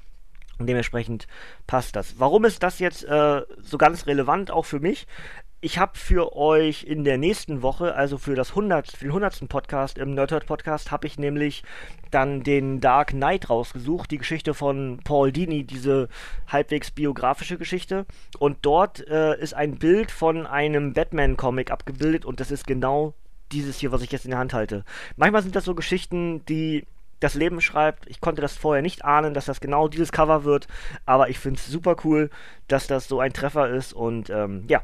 [0.58, 1.26] Und dementsprechend
[1.66, 2.18] passt das.
[2.18, 5.06] Warum ist das jetzt äh, so ganz relevant auch für mich?
[5.64, 9.48] Ich habe für euch in der nächsten Woche, also für das 100, für den 100.
[9.48, 11.62] Podcast im Nerdhurt Podcast, habe ich nämlich
[12.10, 16.08] dann den Dark Knight rausgesucht, die Geschichte von Paul Dini, diese
[16.48, 18.06] halbwegs biografische Geschichte.
[18.40, 23.14] Und dort äh, ist ein Bild von einem Batman-Comic abgebildet und das ist genau
[23.52, 24.84] dieses hier, was ich jetzt in der Hand halte.
[25.14, 26.88] Manchmal sind das so Geschichten, die
[27.20, 28.08] das Leben schreibt.
[28.08, 30.66] Ich konnte das vorher nicht ahnen, dass das genau dieses Cover wird,
[31.06, 32.30] aber ich finde es super cool,
[32.66, 34.82] dass das so ein Treffer ist und ähm, ja,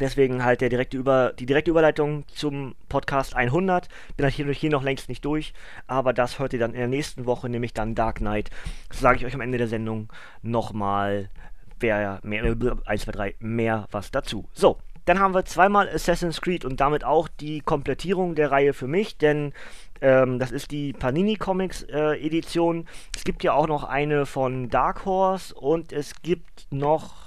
[0.00, 3.88] Deswegen halt der direkte Über, die direkte Überleitung zum Podcast 100.
[4.16, 5.54] Bin hier, hier noch längst nicht durch,
[5.86, 8.50] aber das hört ihr dann in der nächsten Woche, nämlich dann Dark Knight.
[8.88, 10.08] Das sage ich euch am Ende der Sendung
[10.42, 11.30] nochmal,
[11.80, 12.44] wer mehr,
[12.84, 14.48] 1, 2, 3, mehr was dazu.
[14.52, 18.88] So, dann haben wir zweimal Assassin's Creed und damit auch die Komplettierung der Reihe für
[18.88, 19.52] mich, denn
[20.00, 22.86] ähm, das ist die Panini Comics äh, Edition.
[23.14, 27.25] Es gibt ja auch noch eine von Dark Horse und es gibt noch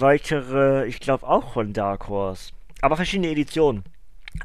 [0.00, 2.52] weitere, ich glaube auch von Dark Horse.
[2.80, 3.84] Aber verschiedene Editionen.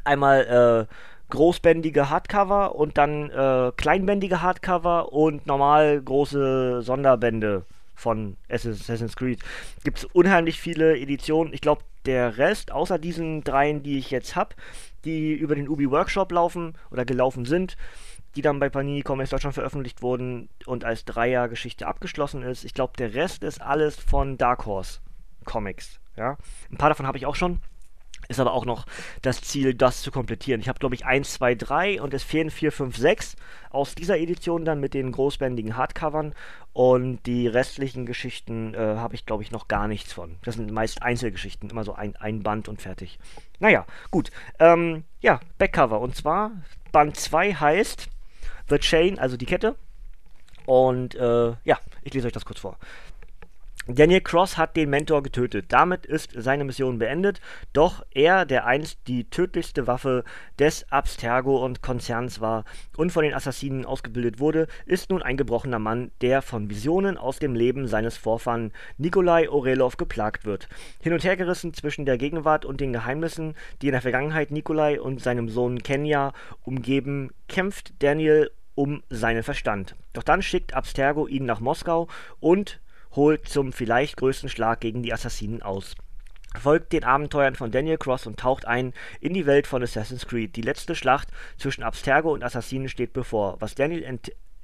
[0.04, 0.94] Einmal äh,
[1.30, 7.64] großbändige Hardcover und dann äh, kleinbändige Hardcover und normal große Sonderbände
[7.94, 9.40] von Assassin's Creed.
[9.84, 11.52] Gibt es unheimlich viele Editionen.
[11.52, 14.54] Ich glaube, der Rest, außer diesen dreien, die ich jetzt habe,
[15.04, 17.76] die über den Ubi Workshop laufen oder gelaufen sind,
[18.36, 22.64] die dann bei Panini Comics Deutschland veröffentlicht wurden und als Dreier-Geschichte abgeschlossen ist.
[22.64, 25.00] Ich glaube, der Rest ist alles von Dark Horse.
[25.46, 25.98] Comics.
[26.16, 26.36] Ja?
[26.70, 27.60] Ein paar davon habe ich auch schon.
[28.28, 28.86] Ist aber auch noch
[29.22, 30.60] das Ziel, das zu komplettieren.
[30.60, 33.36] Ich habe, glaube ich, 1, 2, 3 und es fehlen 4, 5, 6
[33.70, 36.34] aus dieser Edition dann mit den großbändigen Hardcovern.
[36.72, 40.36] Und die restlichen Geschichten äh, habe ich, glaube ich, noch gar nichts von.
[40.44, 43.18] Das sind meist Einzelgeschichten, immer so ein, ein Band und fertig.
[43.60, 44.30] Naja, gut.
[44.58, 46.00] Ähm, ja, Backcover.
[46.00, 46.50] Und zwar
[46.90, 48.08] Band 2 heißt
[48.68, 49.76] The Chain, also die Kette.
[50.66, 52.76] Und äh, ja, ich lese euch das kurz vor.
[53.88, 55.66] Daniel Cross hat den Mentor getötet.
[55.68, 57.40] Damit ist seine Mission beendet,
[57.72, 60.24] doch er, der einst die tödlichste Waffe
[60.58, 62.64] des Abstergo und Konzerns war
[62.96, 67.38] und von den Assassinen ausgebildet wurde, ist nun ein gebrochener Mann, der von Visionen aus
[67.38, 70.68] dem Leben seines Vorfahren Nikolai Orelov geplagt wird.
[71.00, 75.00] Hin und her gerissen zwischen der Gegenwart und den Geheimnissen, die in der Vergangenheit Nikolai
[75.00, 76.32] und seinem Sohn Kenya
[76.64, 79.94] umgeben, kämpft Daniel um seinen Verstand.
[80.12, 82.08] Doch dann schickt Abstergo ihn nach Moskau
[82.40, 82.80] und
[83.16, 85.94] holt zum vielleicht größten Schlag gegen die Assassinen aus.
[86.58, 90.56] Folgt den Abenteuern von Daniel Cross und taucht ein in die Welt von Assassin's Creed.
[90.56, 93.60] Die letzte Schlacht zwischen Abstergo und Assassinen steht bevor.
[93.60, 94.02] Was Daniel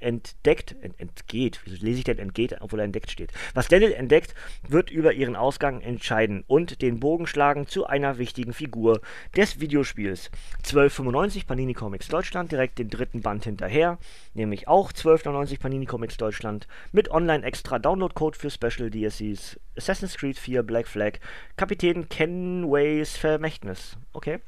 [0.03, 3.31] entdeckt, ent, entgeht, wieso lese ich denn entgeht, obwohl er entdeckt steht.
[3.53, 4.35] Was Daniel entdeckt,
[4.67, 9.01] wird über ihren Ausgang entscheiden und den Bogen schlagen zu einer wichtigen Figur
[9.35, 10.29] des Videospiels.
[10.57, 13.97] 1295 Panini Comics Deutschland, direkt den dritten Band hinterher,
[14.33, 20.63] nämlich auch 1299 Panini Comics Deutschland mit Online-Extra Download-Code für Special DLCs, Assassin's Creed 4
[20.63, 21.13] Black Flag,
[21.57, 23.97] Kapitän Kenways Vermächtnis.
[24.13, 24.39] Okay,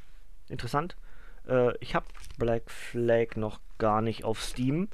[0.49, 0.95] interessant.
[1.47, 2.05] Äh, ich habe
[2.37, 4.89] Black Flag noch gar nicht auf Steam.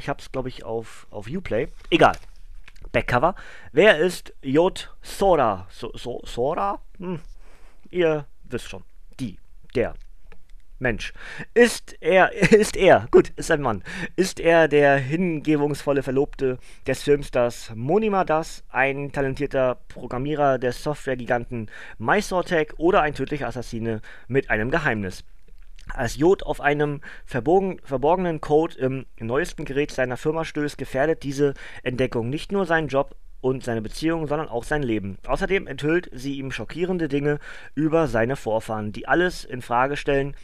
[0.00, 1.68] Ich habe es, glaube ich, auf, auf Uplay.
[1.90, 2.16] Egal.
[2.90, 3.34] Backcover.
[3.70, 4.90] Wer ist J.
[5.02, 5.66] Sora?
[5.70, 6.80] So, so, Sora?
[6.98, 7.20] Hm.
[7.90, 8.82] Ihr wisst schon.
[9.20, 9.38] Die.
[9.74, 9.94] Der.
[10.78, 11.12] Mensch.
[11.52, 13.84] Ist er, ist er, gut, ist ein Mann,
[14.16, 22.78] ist er der hingebungsvolle Verlobte des Filmstars Monima Das, ein talentierter Programmierer des Softwaregiganten MySortech
[22.78, 25.24] oder ein tödlicher Assassine mit einem Geheimnis?
[25.94, 31.54] Als Jod auf einem verborgen, verborgenen Code im neuesten Gerät seiner Firma stößt, gefährdet diese
[31.82, 35.18] Entdeckung nicht nur seinen Job und seine Beziehung, sondern auch sein Leben.
[35.26, 37.38] Außerdem enthüllt sie ihm schockierende Dinge
[37.74, 40.34] über seine Vorfahren, die alles in Frage stellen,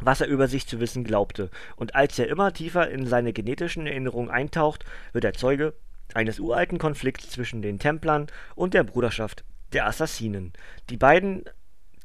[0.00, 1.50] was er über sich zu wissen glaubte.
[1.76, 5.74] Und als er immer tiefer in seine genetischen Erinnerungen eintaucht, wird er Zeuge
[6.12, 10.52] eines uralten Konflikts zwischen den Templern und der Bruderschaft der Assassinen.
[10.90, 11.44] Die beiden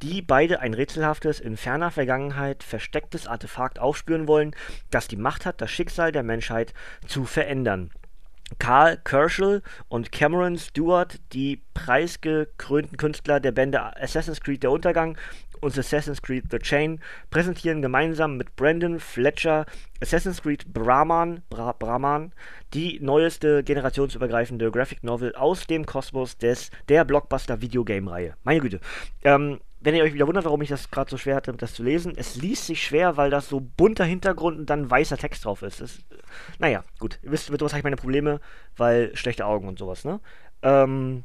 [0.02, 4.56] die beide ein rätselhaftes, in ferner Vergangenheit verstecktes Artefakt aufspüren wollen,
[4.90, 6.74] das die Macht hat, das Schicksal der Menschheit
[7.08, 7.92] zu verändern.
[8.58, 15.18] Carl Kerschel und Cameron Stewart, die preisgekrönten Künstler der Bände Assassin's Creed Der Untergang
[15.62, 19.66] und Assassin's Creed The Chain, präsentieren gemeinsam mit Brandon Fletcher
[20.02, 22.34] Assassin's Creed Brahman, Bra Brahman
[22.74, 28.36] die neueste generationsübergreifende Graphic Novel aus dem Kosmos des, der Blockbuster-Videogame-Reihe.
[28.44, 28.80] Meine Güte.
[29.24, 31.84] Ähm, wenn ihr euch wieder wundert, warum ich das gerade so schwer hatte, das zu
[31.84, 35.62] lesen, es liest sich schwer, weil das so bunter Hintergrund und dann weißer Text drauf
[35.62, 35.82] ist.
[35.82, 36.00] Das,
[36.60, 37.20] naja, gut.
[37.24, 38.42] Ihr wisst, mit sowas habe ich meine Probleme,
[38.76, 40.20] weil schlechte Augen und sowas, ne?
[40.62, 41.24] Ähm,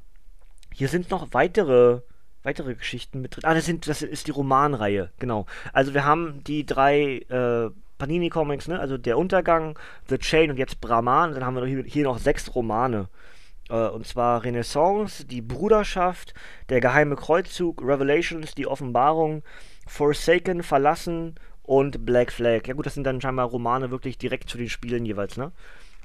[0.73, 2.03] hier sind noch weitere,
[2.45, 3.45] weitere Geschichten mit drin.
[3.45, 5.47] Ah, das, sind, das ist die Romanreihe, genau.
[5.73, 8.79] Also wir haben die drei äh, Panini Comics, ne?
[8.79, 11.35] Also der Untergang, The Chain und jetzt Brahman.
[11.35, 13.09] Dann haben wir hier, hier noch sechs Romane.
[13.75, 16.33] Äh, und zwar Renaissance, die Bruderschaft,
[16.69, 19.43] der geheime Kreuzzug, Revelations, die Offenbarung,
[19.87, 22.67] Forsaken, Verlassen und Black Flag.
[22.67, 25.53] Ja gut, das sind dann scheinbar Romane wirklich direkt zu den Spielen jeweils, ne?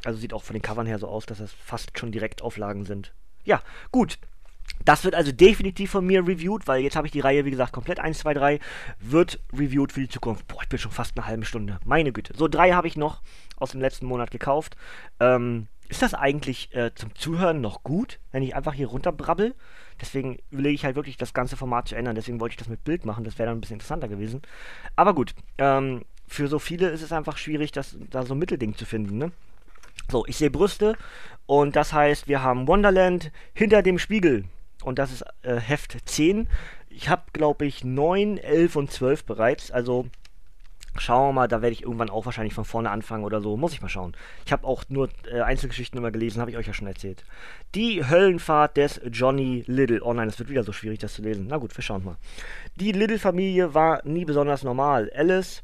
[0.05, 3.13] Also sieht auch von den Covern her so aus, dass das fast schon Direktauflagen sind.
[3.43, 4.17] Ja, gut.
[4.85, 7.73] Das wird also definitiv von mir reviewed, weil jetzt habe ich die Reihe, wie gesagt,
[7.73, 8.59] komplett 1, 2, 3
[8.99, 10.47] wird reviewed für die Zukunft.
[10.47, 11.79] Boah, ich bin schon fast eine halbe Stunde.
[11.83, 12.33] Meine Güte.
[12.37, 13.21] So, drei habe ich noch
[13.57, 14.77] aus dem letzten Monat gekauft.
[15.19, 19.55] Ähm, ist das eigentlich äh, zum Zuhören noch gut, wenn ich einfach hier runterbrabbel?
[19.99, 22.15] Deswegen überlege ich halt wirklich, das ganze Format zu ändern.
[22.15, 23.23] Deswegen wollte ich das mit Bild machen.
[23.23, 24.41] Das wäre dann ein bisschen interessanter gewesen.
[24.95, 28.75] Aber gut, ähm, für so viele ist es einfach schwierig, das, da so ein Mittelding
[28.75, 29.31] zu finden, ne?
[30.09, 30.95] So, ich sehe Brüste
[31.45, 34.45] und das heißt, wir haben Wonderland hinter dem Spiegel
[34.83, 36.47] und das ist äh, Heft 10.
[36.89, 39.71] Ich habe, glaube ich, 9, 11 und 12 bereits.
[39.71, 40.07] Also
[40.97, 43.57] schauen wir mal, da werde ich irgendwann auch wahrscheinlich von vorne anfangen oder so.
[43.57, 44.15] Muss ich mal schauen.
[44.45, 47.23] Ich habe auch nur äh, Einzelgeschichten immer gelesen, habe ich euch ja schon erzählt.
[47.75, 50.01] Die Höllenfahrt des Johnny Little.
[50.03, 51.47] Oh nein, es wird wieder so schwierig, das zu lesen.
[51.47, 52.17] Na gut, wir schauen mal.
[52.75, 55.11] Die Little-Familie war nie besonders normal.
[55.15, 55.61] Alice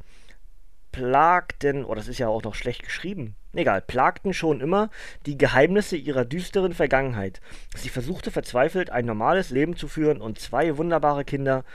[0.92, 3.36] plagten, oh, das ist ja auch noch schlecht geschrieben.
[3.54, 4.90] Egal, plagten schon immer
[5.26, 7.42] die Geheimnisse ihrer düsteren Vergangenheit.
[7.76, 11.66] Sie versuchte verzweifelt ein normales Leben zu führen und zwei wunderbare Kinder,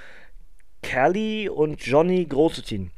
[0.82, 2.92] Callie und Johnny, großzuziehen.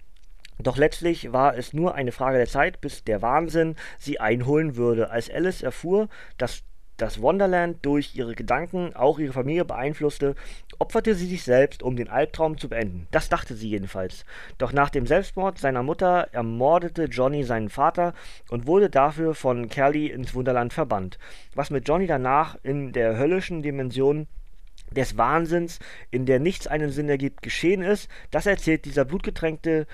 [0.59, 5.11] Doch letztlich war es nur eine Frage der Zeit, bis der Wahnsinn sie einholen würde.
[5.11, 6.63] Als Alice erfuhr, dass
[7.03, 10.37] das Wonderland durch ihre Gedanken auch ihre Familie beeinflusste,
[10.79, 13.09] opferte sie sich selbst, um den Albtraum zu beenden.
[13.11, 14.25] Das dachte sie jedenfalls.
[14.59, 18.15] Doch nach dem Selbstmord seiner Mutter ermordete Johnny seinen Vater
[18.51, 21.19] und wurde dafür von Kelly ins Wunderland verbannt.
[21.55, 24.29] Was mit Johnny danach in der höllischen Dimension
[24.93, 25.79] des Wahnsinns,
[26.11, 29.87] in der nichts einen Sinn ergibt, geschehen ist, das erzählt dieser blutgetränkte,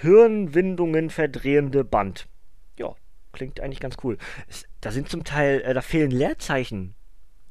[0.00, 2.28] Hirnwindungen verdrehende Band.
[2.78, 2.94] Ja,
[3.32, 4.18] klingt eigentlich ganz cool.
[4.48, 6.94] Es, da sind zum Teil, äh, da fehlen Leerzeichen,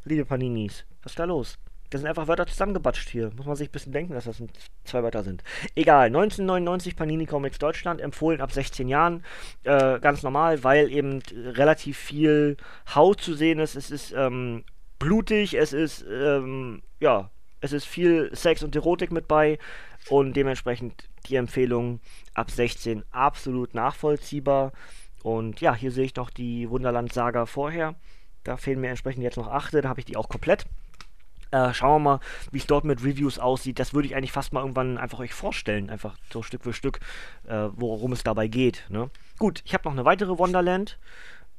[0.04, 0.86] liebe Paninis.
[1.04, 1.58] Was ist da los?
[1.90, 3.32] Das sind einfach Wörter zusammengebatscht hier.
[3.36, 4.42] Muss man sich ein bisschen denken, dass das
[4.84, 5.44] zwei Wörter sind.
[5.76, 9.24] Egal, 1999 Panini Comics Deutschland, empfohlen ab 16 Jahren.
[9.64, 12.58] Äh, ganz normal, weil eben relativ viel
[12.94, 13.76] Haut zu sehen ist.
[13.76, 14.64] Es ist ähm,
[15.00, 17.30] blutig, es ist, ähm, ja,
[17.66, 19.58] es ist viel Sex und Erotik mit bei.
[20.10, 22.00] Und dementsprechend die Empfehlung
[22.34, 24.72] ab 16 absolut nachvollziehbar.
[25.24, 27.96] Und ja, hier sehe ich noch die Wunderland-Saga vorher.
[28.44, 30.66] Da fehlen mir entsprechend jetzt noch 8, da habe ich die auch komplett.
[31.50, 32.20] Äh, schauen wir mal,
[32.52, 33.80] wie es dort mit Reviews aussieht.
[33.80, 37.00] Das würde ich eigentlich fast mal irgendwann einfach euch vorstellen, einfach so Stück für Stück,
[37.48, 38.86] äh, worum es dabei geht.
[38.90, 39.10] Ne?
[39.40, 41.00] Gut, ich habe noch eine weitere Wonderland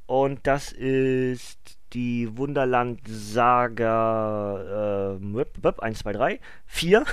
[0.07, 4.57] und das ist die Wunderland Saga
[5.19, 7.05] äh, 1, 2, 3, 4.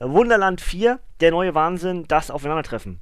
[0.00, 3.00] Wunderland 4, der neue Wahnsinn, das Aufeinandertreffen.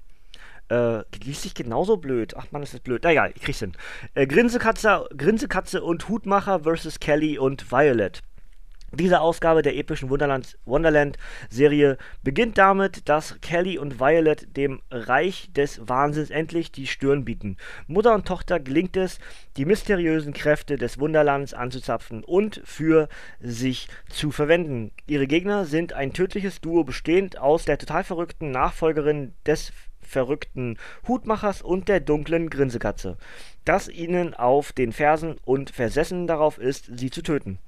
[0.70, 2.34] Äh, liest sich genauso blöd.
[2.36, 3.00] Ach man, ist das blöd.
[3.02, 3.72] Na egal, ich krieg's hin.
[4.14, 8.22] Äh, Grinsekatze, Grinsekatze und Hutmacher versus Kelly und Violet.
[8.92, 16.30] Diese Ausgabe der epischen Wonderland-Serie beginnt damit, dass Kelly und Violet dem Reich des Wahnsinns
[16.30, 17.56] endlich die Stirn bieten.
[17.86, 19.20] Mutter und Tochter gelingt es,
[19.56, 24.90] die mysteriösen Kräfte des Wunderlands anzuzapfen und für sich zu verwenden.
[25.06, 31.62] Ihre Gegner sind ein tödliches Duo bestehend aus der total verrückten Nachfolgerin des verrückten Hutmachers
[31.62, 33.16] und der dunklen Grinsekatze,
[33.64, 37.60] das ihnen auf den Fersen und versessen darauf ist, sie zu töten.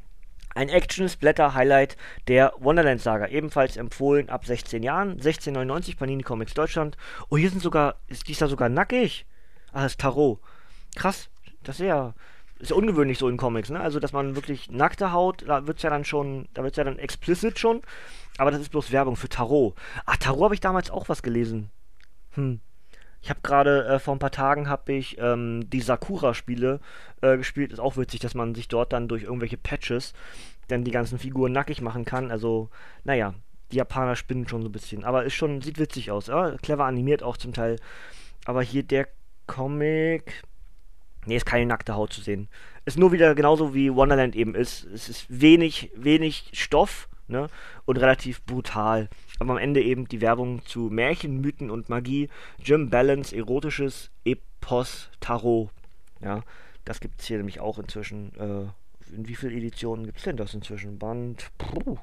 [0.55, 1.97] Ein Action-Splatter-Highlight
[2.29, 6.97] der Wonderland-Saga, ebenfalls empfohlen ab 16 Jahren, 1699 Panini Comics Deutschland.
[7.31, 9.27] Oh, hier sind sogar, ist dieser sogar nackig?
[9.73, 10.41] Ah, das ist Tarot.
[10.95, 11.31] Krass,
[11.63, 12.15] das ist ja,
[12.59, 13.81] ist ja ungewöhnlich so in Comics, ne?
[13.81, 16.99] Also, dass man wirklich nackte Haut, da wird's ja dann schon, da wird's ja dann
[16.99, 17.83] explicit schon,
[18.39, 19.75] aber das ist bloß Werbung für Tarot.
[20.07, 21.71] Ah, Tarot habe ich damals auch was gelesen.
[22.35, 22.61] Hm.
[23.23, 26.81] Ich habe gerade äh, vor ein paar Tagen habe ich ähm, die Sakura-Spiele
[27.21, 27.73] äh, gespielt.
[27.73, 30.13] Ist auch witzig, dass man sich dort dann durch irgendwelche Patches
[30.67, 32.33] dann die ganzen Figuren nackig machen kann.
[32.33, 32.69] Also,
[33.05, 33.35] naja,
[33.71, 35.05] die Japaner spinnen schon so ein bisschen.
[35.05, 36.27] Aber ist schon, sieht witzig aus.
[36.27, 36.57] Ja?
[36.63, 37.77] Clever animiert auch zum Teil.
[38.45, 39.07] Aber hier der
[39.47, 40.43] Comic.
[41.25, 42.49] Nee, ist keine nackte Haut zu sehen.
[42.85, 44.85] Ist nur wieder genauso wie Wonderland eben ist.
[44.85, 47.49] Es ist wenig, wenig Stoff ne?
[47.85, 49.09] und relativ brutal.
[49.39, 52.29] Aber am Ende eben die Werbung zu Märchen, Mythen und Magie.
[52.63, 55.71] Jim Balance, erotisches Epos Tarot.
[56.21, 56.43] Ja,
[56.85, 58.33] das gibt es hier nämlich auch inzwischen.
[58.39, 60.99] Äh, in wie vielen Editionen gibt es denn das inzwischen?
[60.99, 61.99] Band, puh,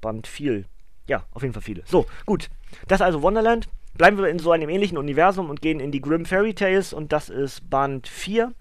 [0.00, 0.66] Band viel.
[1.06, 1.82] Ja, auf jeden Fall viele.
[1.86, 2.50] So, gut.
[2.86, 3.68] Das also Wonderland.
[3.94, 7.12] Bleiben wir in so einem ähnlichen Universum und gehen in die Grimm Fairy Tales und
[7.12, 8.52] das ist Band 4.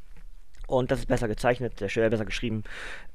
[0.67, 2.63] Und das ist besser gezeichnet, sehr schön, besser geschrieben.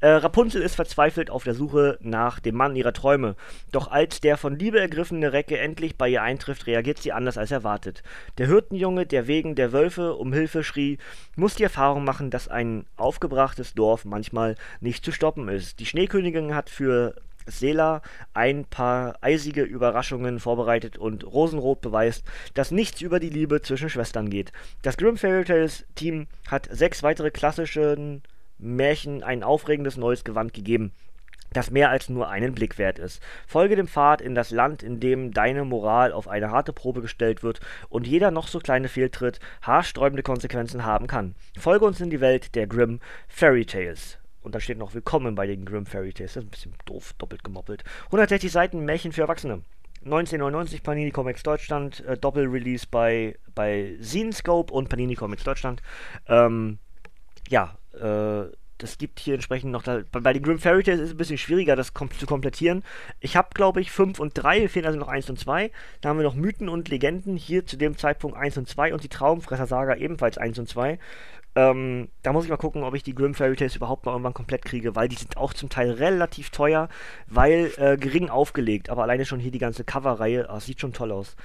[0.01, 3.37] Äh, Rapunzel ist verzweifelt auf der Suche nach dem Mann ihrer Träume.
[3.73, 7.51] Doch als der von Liebe ergriffene Recke endlich bei ihr eintrifft, reagiert sie anders als
[7.51, 8.03] erwartet.
[8.39, 10.97] Der Hirtenjunge, der wegen der Wölfe um Hilfe schrie,
[11.37, 15.79] muss die Erfahrung machen, dass ein aufgebrachtes Dorf manchmal nicht zu stoppen ist.
[15.79, 17.15] Die Schneekönigin hat für
[17.47, 18.03] Sela
[18.35, 22.25] ein paar eisige Überraschungen vorbereitet und Rosenrot beweist,
[22.55, 24.53] dass nichts über die Liebe zwischen Schwestern geht.
[24.83, 28.23] Das Grimm Fairy Tales Team hat sechs weitere klassischen
[28.59, 30.93] Märchen ein aufregendes neues Gewand gegeben
[31.53, 33.23] das mehr als nur einen Blick wert ist.
[33.47, 37.43] Folge dem Pfad in das Land, in dem deine Moral auf eine harte Probe gestellt
[37.43, 41.35] wird und jeder noch so kleine Fehltritt haarsträubende Konsequenzen haben kann.
[41.59, 44.19] Folge uns in die Welt der Grimm Fairy Tales.
[44.43, 46.35] Und da steht noch Willkommen bei den Grimm Fairy Tales.
[46.35, 47.85] Das ist ein bisschen doof, doppelt gemoppelt.
[48.07, 49.63] 160 Seiten Märchen für Erwachsene.
[50.05, 55.81] 1999 Panini Comics Deutschland, äh, Doppelrelease bei, bei Zenescope und Panini Comics Deutschland.
[56.27, 56.79] Ähm,
[57.49, 58.47] ja, äh,
[58.83, 61.39] das gibt hier entsprechend noch, da, bei, den Grimm Fairy Tales ist es ein bisschen
[61.39, 62.83] schwieriger, das kom zu komplettieren.
[63.21, 65.71] Ich habe, glaube ich, 5 und 3, fehlen also noch 1 und 2.
[66.01, 69.05] Da haben wir noch Mythen und Legenden, hier zu dem Zeitpunkt 1 und 2 und
[69.05, 70.99] die Traumfresser Saga ebenfalls 1 und 2.
[71.55, 74.33] Ähm, da muss ich mal gucken, ob ich die Grimm Fairy Tales überhaupt mal irgendwann
[74.33, 76.89] komplett kriege, weil die sind auch zum Teil relativ teuer,
[77.27, 78.89] weil äh, gering aufgelegt.
[78.89, 81.37] Aber alleine schon hier die ganze Coverreihe, oh, sieht schon toll aus.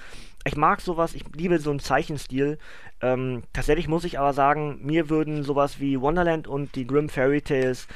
[0.47, 2.57] Ich mag sowas, ich liebe so einen Zeichenstil.
[3.01, 7.41] Ähm, tatsächlich muss ich aber sagen, mir würden sowas wie Wonderland und die Grimm Fairy
[7.41, 7.88] Tales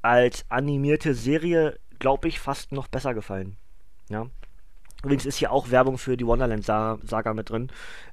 [0.00, 3.56] als animierte Serie, glaube ich, fast noch besser gefallen.
[4.08, 4.26] Ja.
[5.04, 7.70] Übrigens ist hier auch Werbung für die Wonderland-Saga mit drin.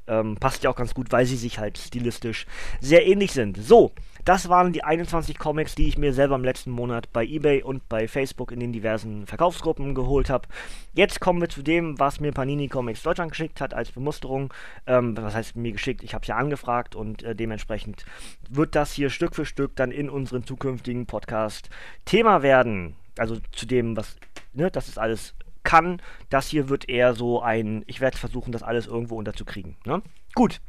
[0.08, 2.46] Ähm, passt ja auch ganz gut, weil sie sich halt stilistisch
[2.80, 3.58] sehr ähnlich sind.
[3.58, 3.92] So,
[4.24, 7.90] das waren die 21 Comics, die ich mir selber im letzten Monat bei eBay und
[7.90, 10.48] bei Facebook in den diversen Verkaufsgruppen geholt habe.
[10.94, 14.54] Jetzt kommen wir zu dem, was mir Panini Comics Deutschland geschickt hat als Bemusterung.
[14.86, 16.04] Ähm, was heißt mir geschickt?
[16.04, 18.06] Ich habe ja angefragt und äh, dementsprechend
[18.48, 21.70] wird das hier Stück für Stück dann in unseren zukünftigen Podcast
[22.06, 22.96] Thema werden.
[23.18, 24.18] Also zu dem, was,
[24.54, 25.34] ne, das ist alles
[25.66, 26.02] kann.
[26.30, 29.76] Das hier wird eher so ein, ich werde versuchen, das alles irgendwo unterzukriegen.
[29.86, 30.02] Ne?
[30.34, 30.62] Gut,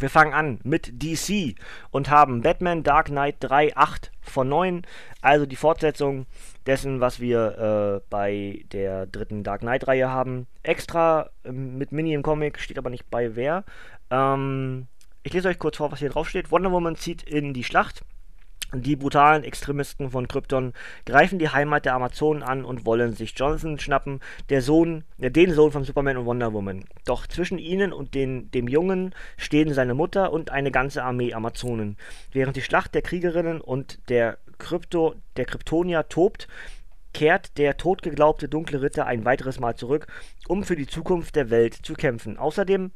[0.00, 1.56] wir fangen an mit DC
[1.90, 4.82] und haben Batman Dark Knight 3, 8 von 9,
[5.22, 6.26] also die Fortsetzung
[6.66, 10.46] dessen, was wir äh, bei der dritten Dark Knight-Reihe haben.
[10.62, 13.64] Extra äh, mit Mini im Comic, steht aber nicht bei wer.
[14.10, 14.86] Ähm,
[15.24, 16.52] ich lese euch kurz vor, was hier drauf steht.
[16.52, 18.04] Wonder Woman zieht in die Schlacht.
[18.74, 20.74] Die brutalen Extremisten von Krypton
[21.06, 25.54] greifen die Heimat der Amazonen an und wollen sich Jonathan schnappen, der Sohn, äh, den
[25.54, 26.84] Sohn von Superman und Wonder Woman.
[27.06, 31.96] Doch zwischen ihnen und den, dem Jungen stehen seine Mutter und eine ganze Armee Amazonen.
[32.30, 36.46] Während die Schlacht der Kriegerinnen und der Krypto, der Kryptonier tobt,
[37.14, 40.08] kehrt der totgeglaubte dunkle Ritter ein weiteres Mal zurück,
[40.46, 42.36] um für die Zukunft der Welt zu kämpfen.
[42.36, 42.90] Außerdem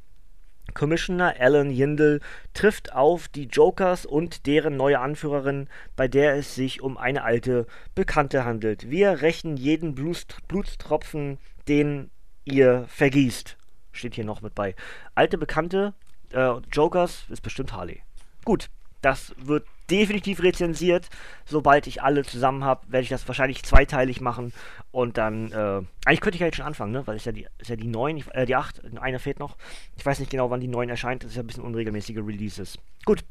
[0.75, 2.21] Commissioner Alan Yindel
[2.55, 7.67] trifft auf die Jokers und deren neue Anführerin, bei der es sich um eine alte
[7.95, 8.91] Bekannte handelt.
[8.91, 12.11] Wir rächen jeden Blutstropfen, den
[12.45, 13.57] ihr vergießt.
[13.93, 14.75] Steht hier noch mit bei.
[15.15, 15.95] Alte Bekannte,
[16.33, 18.03] äh, Jokers, ist bestimmt Harley.
[18.45, 18.71] Gut,
[19.03, 21.09] das wird definitiv rezensiert.
[21.45, 24.53] Sobald ich alle zusammen habe, werde ich das wahrscheinlich zweiteilig machen.
[24.91, 27.07] Und dann, äh, eigentlich könnte ich ja jetzt schon anfangen, ne?
[27.07, 29.57] Weil es ja die, ist ja die 9, äh, die 8, einer fehlt noch.
[29.97, 31.23] Ich weiß nicht genau, wann die 9 erscheint.
[31.23, 32.79] Das ist ja ein bisschen unregelmäßige Releases.
[33.05, 33.25] Gut.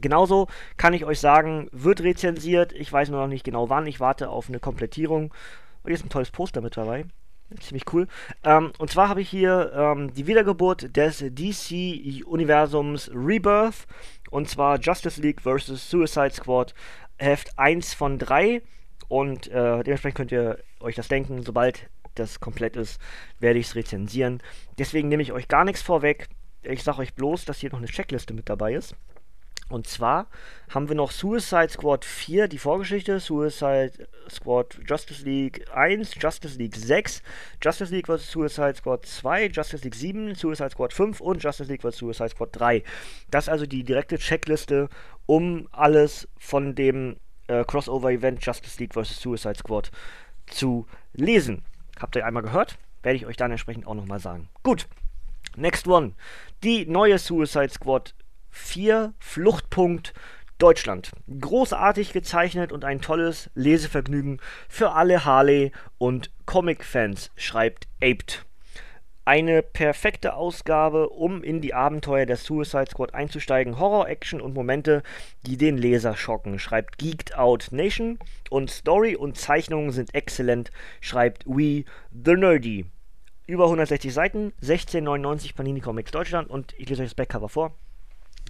[0.00, 2.72] Genauso kann ich euch sagen, wird rezensiert.
[2.72, 3.86] Ich weiß nur noch nicht genau wann.
[3.86, 5.24] Ich warte auf eine Komplettierung.
[5.24, 7.04] Und hier ist ein tolles Poster mit dabei.
[7.60, 8.08] Ziemlich cool.
[8.44, 13.86] Ähm, und zwar habe ich hier ähm, die Wiedergeburt des DC-Universums Rebirth.
[14.32, 15.90] Und zwar Justice League vs.
[15.90, 16.74] Suicide Squad
[17.18, 18.62] Heft 1 von 3.
[19.08, 22.98] Und äh, dementsprechend könnt ihr euch das denken, sobald das komplett ist,
[23.40, 24.42] werde ich es rezensieren.
[24.78, 26.28] Deswegen nehme ich euch gar nichts vorweg.
[26.62, 28.96] Ich sage euch bloß, dass hier noch eine Checkliste mit dabei ist.
[29.68, 30.26] Und zwar
[30.70, 33.92] haben wir noch Suicide Squad 4, die Vorgeschichte, Suicide
[34.28, 37.22] Squad Justice League 1, Justice League 6,
[37.62, 38.30] Justice League vs.
[38.30, 41.98] Suicide Squad 2, Justice League 7, Suicide Squad 5 und Justice League vs.
[41.98, 42.82] Suicide Squad 3.
[43.30, 44.88] Das ist also die direkte Checkliste,
[45.26, 49.20] um alles von dem äh, Crossover-Event Justice League vs.
[49.20, 49.90] Suicide Squad
[50.46, 51.62] zu lesen.
[51.98, 52.78] Habt ihr einmal gehört?
[53.02, 54.48] Werde ich euch dann entsprechend auch nochmal sagen.
[54.62, 54.86] Gut.
[55.56, 56.12] Next one.
[56.62, 58.14] Die neue Suicide Squad
[58.52, 60.14] 4 Fluchtpunkt
[60.58, 61.10] Deutschland.
[61.40, 68.44] Großartig gezeichnet und ein tolles Lesevergnügen für alle Harley- und Comic-Fans, schreibt Aped.
[69.24, 73.78] Eine perfekte Ausgabe, um in die Abenteuer der Suicide Squad einzusteigen.
[73.78, 75.02] Horror, Action und Momente,
[75.46, 78.18] die den Leser schocken, schreibt Geeked Out Nation.
[78.50, 82.86] Und Story und Zeichnungen sind exzellent, schreibt We The Nerdy.
[83.46, 87.76] Über 160 Seiten, 16,99 Panini Comics Deutschland und ich lese euch das Backcover vor.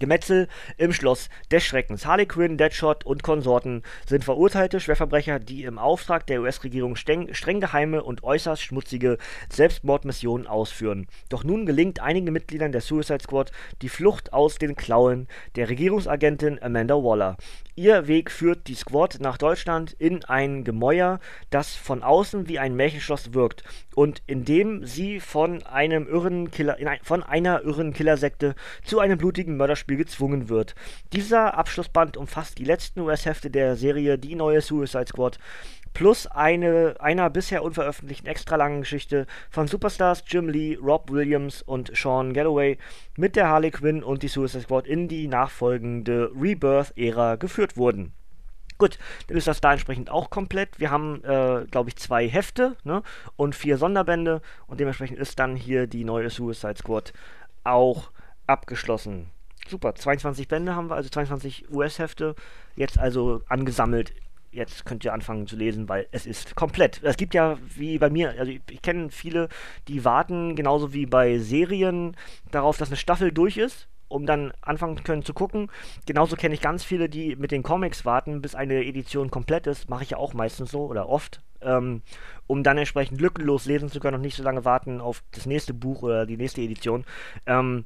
[0.02, 0.48] Gemetzel
[0.78, 2.06] im Schloss des Schreckens.
[2.06, 7.60] Harley Quinn, Deadshot und Konsorten sind verurteilte Schwerverbrecher, die im Auftrag der US-Regierung streng, streng
[7.60, 9.16] geheime und äußerst schmutzige
[9.48, 11.06] Selbstmordmissionen ausführen.
[11.28, 16.60] Doch nun gelingt einigen Mitgliedern der Suicide Squad die Flucht aus den Klauen der Regierungsagentin
[16.60, 17.36] Amanda Waller.
[17.74, 22.74] Ihr Weg führt die Squad nach Deutschland in ein Gemäuer, das von außen wie ein
[22.74, 23.62] Märchenschloss wirkt
[23.94, 29.16] und in dem sie von einem irren Killer, ein, von einer irren Killersekte zu einem
[29.16, 30.74] blutigen Mörderspiel gezwungen wird.
[31.12, 35.38] Dieser Abschlussband umfasst die letzten US-Hefte der Serie Die neue Suicide Squad
[35.94, 41.94] plus eine, einer bisher unveröffentlichten extra langen Geschichte von Superstars Jim Lee, Rob Williams und
[41.94, 42.78] Sean Galloway
[43.16, 48.12] mit der Harley Quinn und die Suicide Squad in die nachfolgende Rebirth-Ära geführt wurden.
[48.78, 50.80] Gut, dann ist das da entsprechend auch komplett.
[50.80, 53.02] Wir haben, äh, glaube ich, zwei Hefte ne,
[53.36, 57.12] und vier Sonderbände und dementsprechend ist dann hier die neue Suicide Squad
[57.64, 58.10] auch
[58.46, 59.30] abgeschlossen.
[59.68, 62.34] Super, 22 Bände haben wir, also 22 US-Hefte,
[62.76, 64.12] jetzt also angesammelt
[64.52, 67.00] jetzt könnt ihr anfangen zu lesen, weil es ist komplett.
[67.02, 69.48] Es gibt ja, wie bei mir, also ich, ich kenne viele,
[69.88, 72.16] die warten genauso wie bei Serien
[72.50, 75.70] darauf, dass eine Staffel durch ist, um dann anfangen können zu gucken.
[76.06, 79.88] Genauso kenne ich ganz viele, die mit den Comics warten, bis eine Edition komplett ist.
[79.88, 81.40] Mache ich ja auch meistens so oder oft.
[81.62, 82.02] Ähm,
[82.48, 85.72] um dann entsprechend lückenlos lesen zu können und nicht so lange warten auf das nächste
[85.72, 87.04] Buch oder die nächste Edition.
[87.46, 87.84] Ähm,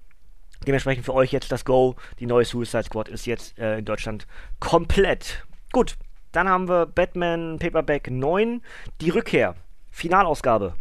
[0.66, 1.96] dementsprechend für euch jetzt das Go.
[2.18, 4.26] Die neue Suicide Squad ist jetzt äh, in Deutschland
[4.61, 5.44] komplett.
[5.72, 5.96] Gut,
[6.32, 8.62] dann haben wir Batman Paperback 9,
[9.00, 9.54] die Rückkehr.
[9.90, 10.74] Finalausgabe.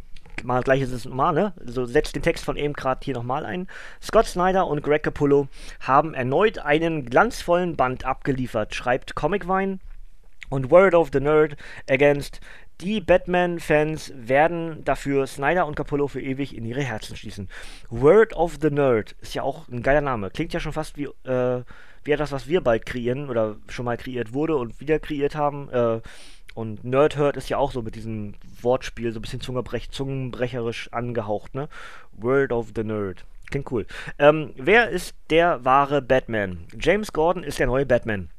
[0.43, 1.53] Mal gleich ist es normal, ne?
[1.65, 3.67] So setzt den Text von eben gerade hier nochmal ein.
[4.01, 5.47] Scott Snyder und Greg Capullo
[5.79, 9.79] haben erneut einen glanzvollen Band abgeliefert, schreibt Comicvine.
[10.49, 11.55] Und Word of the Nerd
[11.87, 12.39] ergänzt,
[12.81, 17.49] die Batman-Fans werden dafür Snyder und Capullo für ewig in ihre Herzen schließen.
[17.89, 20.29] Word of the Nerd ist ja auch ein geiler Name.
[20.29, 21.63] Klingt ja schon fast wie äh,
[22.05, 25.69] wie etwas, was wir bald kreieren oder schon mal kreiert wurde und wieder kreiert haben.
[25.69, 26.01] Äh,
[26.53, 30.87] und Nerd Herd ist ja auch so mit diesem Wortspiel so ein bisschen zungenbrech zungenbrecherisch
[30.93, 31.67] angehaucht, ne?
[32.13, 33.25] Word of the Nerd.
[33.49, 33.85] Klingt cool.
[34.17, 36.59] Ähm, wer ist der wahre Batman?
[36.79, 38.29] James Gordon ist der neue Batman.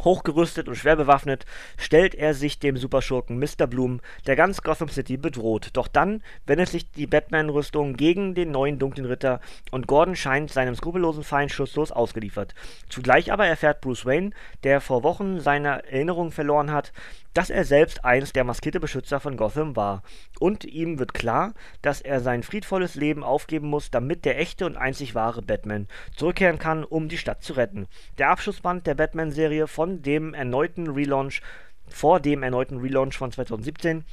[0.00, 3.66] Hochgerüstet und schwer bewaffnet stellt er sich dem Superschurken Mr.
[3.66, 5.70] Bloom, der ganz Gotham City bedroht.
[5.74, 9.40] Doch dann wendet sich die Batman-Rüstung gegen den neuen dunklen Ritter
[9.70, 12.54] und Gordon scheint seinem skrupellosen Feind schutzlos ausgeliefert.
[12.88, 14.30] Zugleich aber erfährt Bruce Wayne,
[14.64, 16.92] der vor Wochen seine Erinnerung verloren hat,
[17.34, 20.02] dass er selbst einst der maskierte Beschützer von Gotham war.
[20.38, 24.76] Und ihm wird klar, dass er sein friedvolles Leben aufgeben muss, damit der echte und
[24.76, 27.86] einzig wahre Batman zurückkehren kann, um die Stadt zu retten.
[28.18, 31.42] Der Abschlussband der Batman-Serie von dem erneuten Relaunch,
[31.88, 34.04] vor dem erneuten Relaunch von 2017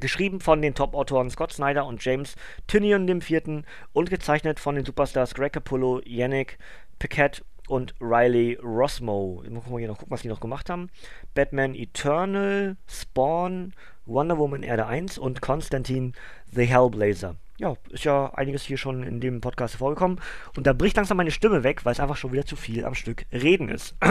[0.00, 2.36] Geschrieben von den Top-Autoren Scott Snyder und James
[2.66, 3.64] Tynion IV.
[3.92, 6.58] und gezeichnet von den Superstars Greg Capullo, Yannick
[6.98, 9.42] Piquet und Riley Rosmo.
[9.48, 10.90] Mal gucken, hier noch gucken, was die noch gemacht haben.
[11.34, 13.72] Batman Eternal, Spawn,
[14.04, 16.12] Wonder Woman Erde 1 und Konstantin
[16.52, 17.36] The Hellblazer.
[17.58, 20.20] Ja, ist ja einiges hier schon in dem Podcast vorgekommen.
[20.56, 22.94] Und da bricht langsam meine Stimme weg, weil es einfach schon wieder zu viel am
[22.94, 23.94] Stück reden ist.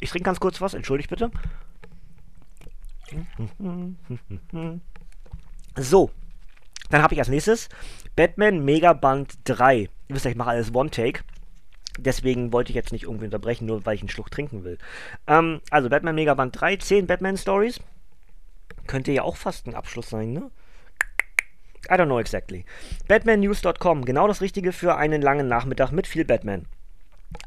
[0.00, 1.30] Ich trinke ganz kurz was, entschuldigt bitte.
[5.76, 6.10] So,
[6.90, 7.68] dann habe ich als nächstes
[8.14, 9.76] Batman Megaband 3.
[9.78, 11.22] Ihr wisst ja, ich mache alles One-Take.
[11.98, 14.78] Deswegen wollte ich jetzt nicht irgendwie unterbrechen, nur weil ich einen Schluck trinken will.
[15.26, 17.80] Ähm, also Batman Megaband 3, 10 Batman Stories.
[18.86, 20.50] Könnte ja auch fast ein Abschluss sein, ne?
[21.90, 22.64] I don't know exactly.
[23.08, 26.66] BatmanNews.com, genau das Richtige für einen langen Nachmittag mit viel Batman.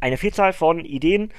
[0.01, 1.31] Eine Vielzahl von Ideen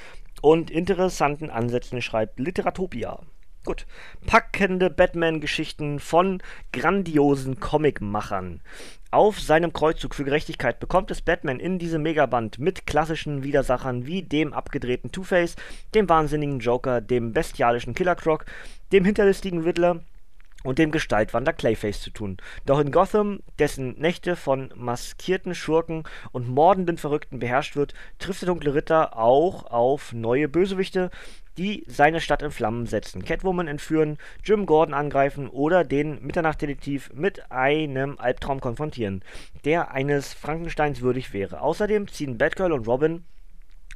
[0.42, 3.20] und interessanten Ansätzen schreibt Literatopia.
[3.64, 3.86] Gut.
[4.26, 6.42] Packende Batman-Geschichten von
[6.72, 8.62] grandiosen Comicmachern.
[9.10, 14.22] Auf seinem Kreuzzug für Gerechtigkeit bekommt es Batman in diesem Megaband mit klassischen Widersachern wie
[14.22, 15.56] dem abgedrehten Two-Face,
[15.94, 18.46] dem wahnsinnigen Joker, dem bestialischen Killer Croc,
[18.92, 20.00] dem hinterlistigen Riddler
[20.62, 22.36] und dem Gestaltwander Clayface zu tun.
[22.66, 28.48] Doch in Gotham, dessen Nächte von maskierten Schurken und mordenden Verrückten beherrscht wird, trifft der
[28.48, 31.10] dunkle Ritter auch auf neue Bösewichte,
[31.58, 37.50] die seine Stadt in Flammen setzen, Catwoman entführen, Jim Gordon angreifen oder den Mitternachtsdetektiv mit
[37.50, 39.22] einem Albtraum konfrontieren,
[39.64, 41.60] der eines Frankensteins würdig wäre.
[41.60, 43.24] Außerdem ziehen Batgirl und Robin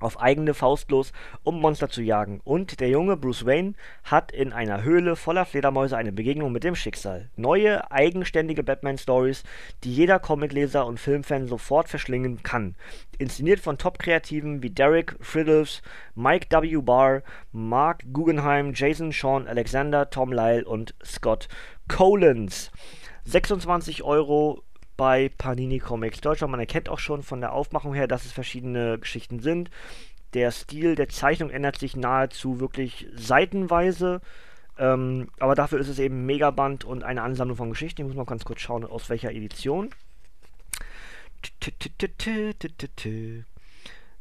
[0.00, 2.40] auf eigene Faust los, um Monster zu jagen.
[2.44, 6.74] Und der junge Bruce Wayne hat in einer Höhle voller Fledermäuse eine Begegnung mit dem
[6.74, 7.30] Schicksal.
[7.36, 9.44] Neue, eigenständige Batman-Stories,
[9.84, 12.74] die jeder Comicleser und Filmfan sofort verschlingen kann.
[13.18, 15.82] Inszeniert von Top-Kreativen wie Derek Friddles,
[16.14, 16.76] Mike W.
[16.82, 17.22] Barr,
[17.52, 21.48] Mark Guggenheim, Jason Sean Alexander, Tom Lyle und Scott
[21.88, 22.70] Collins.
[23.24, 24.62] 26 Euro
[24.96, 26.50] bei Panini Comics Deutschland.
[26.50, 29.70] Man erkennt auch schon von der Aufmachung her, dass es verschiedene Geschichten sind.
[30.34, 34.20] Der Stil der Zeichnung ändert sich nahezu wirklich seitenweise.
[34.78, 38.02] Ähm, aber dafür ist es eben Megaband und eine Ansammlung von Geschichten.
[38.02, 39.90] Ich muss mal ganz kurz schauen, aus welcher Edition.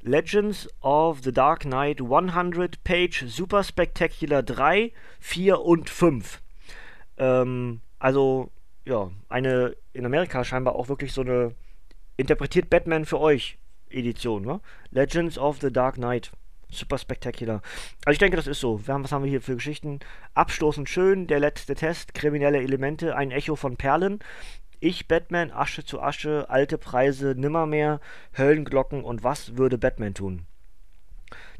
[0.01, 6.41] Legends of the Dark Knight 100 Page Super Spectacular 3, 4 und 5.
[7.17, 8.51] Ähm, also
[8.85, 11.53] ja, eine in Amerika scheinbar auch wirklich so eine
[12.17, 13.57] interpretiert Batman für euch
[13.89, 14.59] Edition, ne?
[14.91, 16.31] Legends of the Dark Knight.
[16.69, 17.61] Super spektakulär.
[18.03, 18.85] Also ich denke, das ist so.
[18.87, 19.99] Wir haben, was haben wir hier für Geschichten?
[20.33, 24.19] Abstoßend schön, der letzte Test, kriminelle Elemente, ein Echo von Perlen.
[24.79, 28.01] Ich, Batman, Asche zu Asche, alte Preise, nimmermehr,
[28.35, 30.47] Höllenglocken und was würde Batman tun?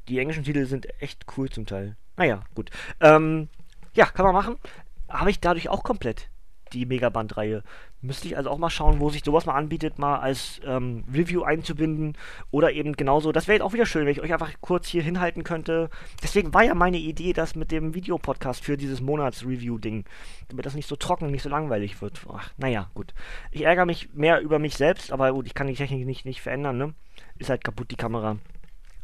[0.08, 1.96] Die englischen Titel sind echt cool zum Teil.
[2.18, 2.72] Naja, gut.
[3.00, 3.50] Ähm,
[3.94, 4.58] ja, kann man machen.
[5.08, 6.30] Habe ich dadurch auch komplett
[6.74, 7.64] die Megaband-Reihe.
[8.04, 11.44] Müsste ich also auch mal schauen, wo sich sowas mal anbietet, mal als ähm, Review
[11.44, 12.18] einzubinden.
[12.52, 13.32] Oder eben genauso.
[13.32, 15.90] Das wäre jetzt auch wieder schön, wenn ich euch einfach kurz hier hinhalten könnte.
[16.22, 20.04] Deswegen war ja meine Idee, das mit dem Videopodcast für dieses Monats-Review-Ding.
[20.50, 22.20] Damit das nicht so trocken, nicht so langweilig wird.
[22.30, 23.14] Ach, naja, gut.
[23.52, 26.42] Ich ärgere mich mehr über mich selbst, aber gut, ich kann die Technik nicht, nicht
[26.42, 26.94] verändern, ne?
[27.40, 28.36] Ist halt kaputt, die Kamera.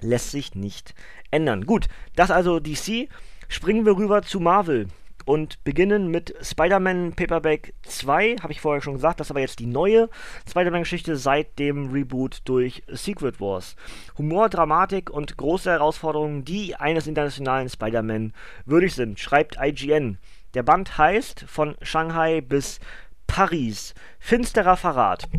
[0.02, 0.94] Lässt sich nicht
[1.32, 1.66] ändern.
[1.66, 1.88] Gut,
[2.18, 3.08] das also DC.
[3.48, 4.90] Springen wir rüber zu Marvel
[5.30, 9.60] und beginnen mit Spider-Man Paperback 2, habe ich vorher schon gesagt, das ist aber jetzt
[9.60, 10.10] die neue
[10.50, 13.76] Spider-Man-Geschichte seit dem Reboot durch Secret Wars.
[14.18, 18.34] Humor, Dramatik und große Herausforderungen, die eines internationalen Spider-Man
[18.66, 20.18] würdig sind, schreibt IGN.
[20.56, 22.80] Der Band heißt von Shanghai bis
[23.28, 23.94] Paris.
[24.18, 25.30] Finsterer Verrat.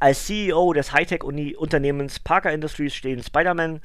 [0.00, 3.82] Als CEO des Hightech-Unternehmens Parker Industries stehen Spider-Man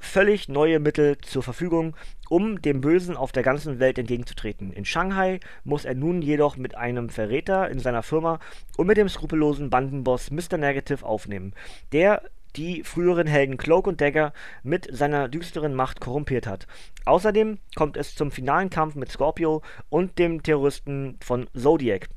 [0.00, 1.96] völlig neue Mittel zur Verfügung,
[2.28, 4.72] um dem Bösen auf der ganzen Welt entgegenzutreten.
[4.72, 8.38] In Shanghai muss er nun jedoch mit einem Verräter in seiner Firma
[8.76, 10.58] und mit dem skrupellosen Bandenboss Mr.
[10.58, 11.54] Negative aufnehmen,
[11.92, 12.22] der
[12.56, 14.32] die früheren Helden Cloak und Dagger
[14.62, 16.66] mit seiner düsteren Macht korrumpiert hat.
[17.04, 22.08] Außerdem kommt es zum finalen Kampf mit Scorpio und dem Terroristen von Zodiac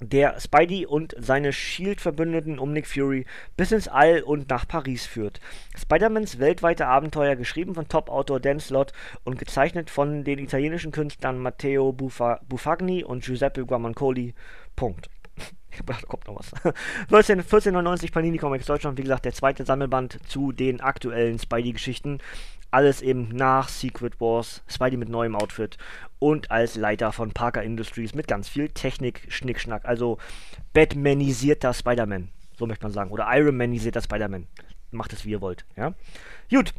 [0.00, 3.26] der Spidey und seine Shield-Verbündeten um Nick Fury
[3.56, 5.40] bis ins All und nach Paris führt.
[5.76, 8.92] Spider-Mans weltweite Abenteuer, geschrieben von Top-Autor Dan Slott
[9.24, 14.34] und gezeichnet von den italienischen Künstlern Matteo Buffa Buffagni und Giuseppe Guamancoli.
[14.76, 15.10] Punkt.
[15.86, 16.52] da kommt noch was.
[17.10, 22.18] 1499 Panini Comics Deutschland, wie gesagt, der zweite Sammelband zu den aktuellen Spidey-Geschichten.
[22.70, 25.78] Alles eben nach Secret Wars, Spidey mit neuem Outfit
[26.18, 29.86] und als Leiter von Parker Industries mit ganz viel Technik, Schnickschnack.
[29.86, 30.18] Also
[30.74, 33.10] Batmanisierter Spider-Man, so möchte man sagen.
[33.10, 34.46] Oder Ironmanisierter Spider-Man.
[34.90, 35.94] Macht es wie ihr wollt, ja.
[36.50, 36.74] Gut.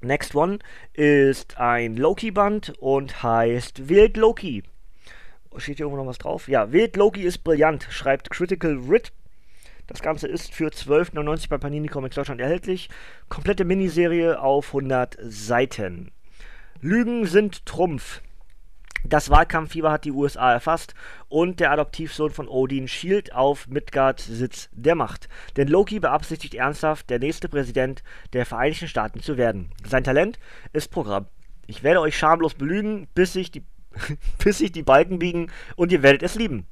[0.00, 0.60] Next one
[0.92, 4.62] ist ein Loki-Band und heißt Wild Loki.
[5.56, 6.46] Steht hier irgendwo noch was drauf?
[6.46, 9.12] Ja, Wild Loki ist brillant, schreibt Critical Writ.
[9.88, 12.90] Das Ganze ist für 12,99 bei Panini Comics Deutschland erhältlich.
[13.30, 16.12] Komplette Miniserie auf 100 Seiten.
[16.82, 18.20] Lügen sind Trumpf.
[19.02, 20.94] Das Wahlkampffieber hat die USA erfasst
[21.28, 25.30] und der Adoptivsohn von Odin schielt auf Midgards Sitz der Macht.
[25.56, 28.02] Denn Loki beabsichtigt ernsthaft, der nächste Präsident
[28.34, 29.70] der Vereinigten Staaten zu werden.
[29.86, 30.38] Sein Talent
[30.74, 31.28] ist Programm.
[31.66, 33.64] Ich werde euch schamlos belügen, bis sich die,
[34.44, 36.66] bis sich die Balken biegen und ihr werdet es lieben.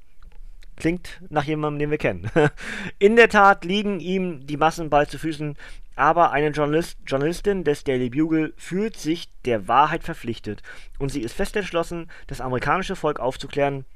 [0.77, 2.31] Klingt nach jemandem, den wir kennen.
[2.99, 5.57] In der Tat liegen ihm die Massen bald zu Füßen,
[5.97, 10.63] aber eine Journalist, Journalistin des Daily Bugle fühlt sich der Wahrheit verpflichtet
[10.99, 13.87] und sie ist fest entschlossen, das amerikanische Volk aufzuklären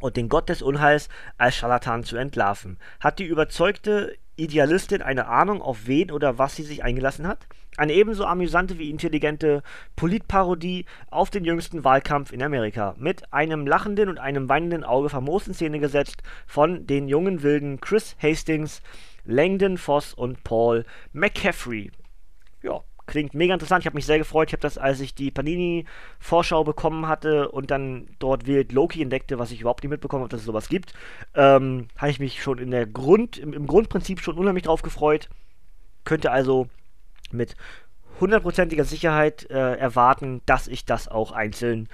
[0.00, 1.08] und den Gott des Unheils
[1.38, 2.78] als Scharlatan zu entlarven.
[3.00, 7.46] Hat die überzeugte Idealistin eine Ahnung, auf wen oder was sie sich eingelassen hat?
[7.76, 9.62] Eine ebenso amüsante wie intelligente
[9.96, 12.94] Politparodie auf den jüngsten Wahlkampf in Amerika.
[12.98, 17.80] Mit einem lachenden und einem weinenden Auge famos in Szene gesetzt von den jungen Wilden
[17.80, 18.80] Chris Hastings,
[19.24, 21.90] Langdon Voss und Paul McCaffrey.
[23.08, 23.82] Klingt mega interessant.
[23.82, 24.50] Ich habe mich sehr gefreut.
[24.50, 29.38] Ich habe das, als ich die Panini-Vorschau bekommen hatte und dann dort Wild Loki entdeckte,
[29.38, 30.92] was ich überhaupt nicht mitbekommen habe, dass es sowas gibt,
[31.34, 35.30] ähm, habe ich mich schon in der Grund, im, im Grundprinzip schon unheimlich drauf gefreut.
[36.04, 36.68] Könnte also
[37.32, 37.56] mit
[38.20, 41.88] hundertprozentiger Sicherheit äh, erwarten, dass ich das auch einzeln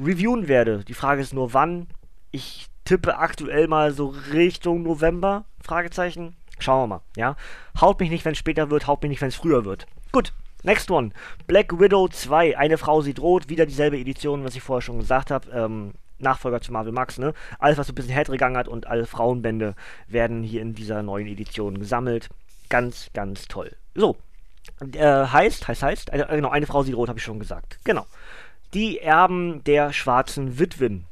[0.00, 0.84] reviewen werde.
[0.84, 1.88] Die Frage ist nur, wann.
[2.30, 6.36] Ich tippe aktuell mal so Richtung November, Fragezeichen.
[6.60, 7.34] Schauen wir mal, ja.
[7.80, 9.88] Haut mich nicht, wenn es später wird, haut mich nicht, wenn es früher wird.
[10.12, 10.32] Gut,
[10.62, 11.12] Next one.
[11.46, 12.56] Black Widow 2.
[12.58, 13.48] Eine Frau sieht rot.
[13.48, 15.50] Wieder dieselbe Edition, was ich vorher schon gesagt habe.
[15.50, 17.32] Ähm, Nachfolger zu Marvel Max, ne?
[17.58, 19.74] Alles, was so ein bisschen härter hat und alle Frauenbände
[20.06, 22.28] werden hier in dieser neuen Edition gesammelt.
[22.68, 23.74] Ganz, ganz toll.
[23.94, 24.16] So.
[24.92, 27.78] Äh, heißt, heißt, heißt, äh, genau, eine Frau sieht rot, habe ich schon gesagt.
[27.84, 28.06] Genau.
[28.74, 31.06] Die Erben der schwarzen Witwen.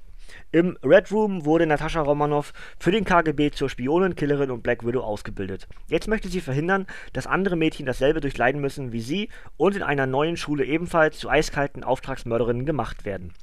[0.51, 5.03] Im Red Room wurde Natascha Romanoff für den KGB zur Spionin, Killerin und Black Widow
[5.03, 5.69] ausgebildet.
[5.89, 9.29] Jetzt möchte sie verhindern, dass andere Mädchen dasselbe durchleiden müssen wie sie
[9.59, 13.35] und in einer neuen Schule ebenfalls zu eiskalten Auftragsmörderinnen gemacht werden.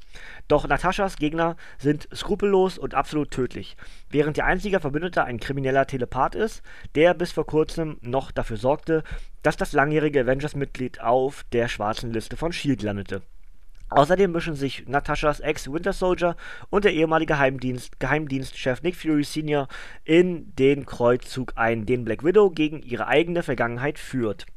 [0.48, 3.78] Doch Nataschas Gegner sind skrupellos und absolut tödlich,
[4.10, 6.64] während ihr einziger Verbündeter ein krimineller Telepath ist,
[6.96, 9.04] der bis vor kurzem noch dafür sorgte,
[9.44, 12.84] dass das langjährige Avengers-Mitglied auf der schwarzen Liste von S.H.I.E.L.D.
[12.84, 13.22] landete.
[13.96, 16.36] Außerdem mischen sich Nataschas Ex Winter Soldier
[16.70, 19.70] und der ehemalige Geheimdienst, Geheimdienstchef Nick Fury Sr.
[20.04, 24.48] in den Kreuzzug ein, den Black Widow gegen ihre eigene Vergangenheit führt.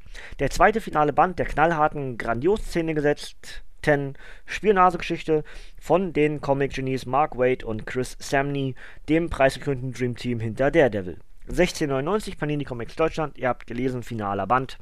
[0.40, 4.14] Der zweite finale Band der knallharten Grandios-Szene gesetzten
[4.44, 5.44] Spionagegeschichte
[5.80, 8.74] von den Comic-Genies Mark Waid und Chris Samney,
[9.08, 11.20] dem preisgekrönten Dream Team hinter Daredevil.
[11.42, 14.78] 1699 Panini Comics Deutschland, ihr habt gelesen, finaler Band.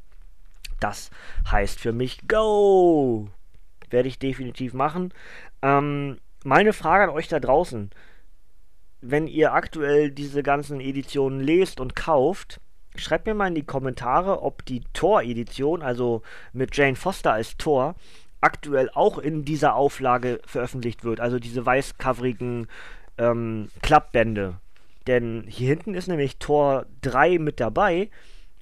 [0.81, 1.11] Das
[1.51, 3.29] heißt für mich Go!
[3.91, 5.13] Werde ich definitiv machen.
[5.63, 7.91] Ähm, meine Frage an euch da draußen.
[9.01, 12.61] Wenn ihr aktuell diese ganzen Editionen lest und kauft,
[12.97, 16.23] schreibt mir mal in die Kommentare, ob die Tor-Edition, also
[16.53, 17.95] mit Jane Foster als Tor,
[18.41, 21.21] aktuell auch in dieser Auflage veröffentlicht wird.
[21.21, 22.69] Also diese weißcoverigen
[23.19, 24.61] ähm, Klappbände.
[25.07, 28.11] Denn hier hinten ist nämlich Tor 3 mit dabei.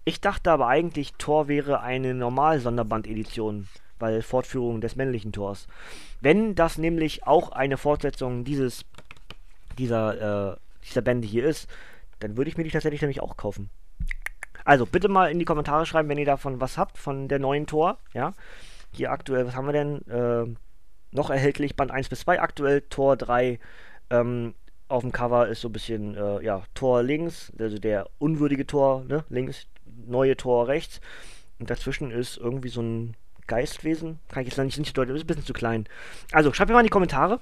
[0.04, 3.68] Ich dachte aber eigentlich, Tor wäre eine normal Sonderband-Edition
[3.98, 5.66] weil Fortführung des männlichen Tors.
[6.20, 8.84] Wenn das nämlich auch eine Fortsetzung dieses
[9.78, 11.68] dieser äh, dieser Bände hier ist,
[12.20, 13.70] dann würde ich mir die tatsächlich nämlich auch kaufen.
[14.64, 17.66] Also bitte mal in die Kommentare schreiben, wenn ihr davon was habt von der neuen
[17.66, 18.32] Tor, ja.
[18.92, 20.06] Hier aktuell, was haben wir denn?
[20.08, 20.54] Äh,
[21.10, 23.58] noch erhältlich Band 1 bis 2 aktuell, Tor 3
[24.10, 24.54] ähm,
[24.88, 29.04] auf dem Cover ist so ein bisschen, äh, ja, Tor links, also der unwürdige Tor,
[29.04, 29.66] ne, links,
[30.06, 31.00] neue Tor rechts.
[31.58, 33.16] Und dazwischen ist irgendwie so ein
[33.46, 34.18] Geistwesen.
[34.28, 35.86] Kann ich jetzt nicht, nicht deuten, ist ein bisschen zu klein.
[36.32, 37.40] Also, schreibt mir mal in die Kommentare,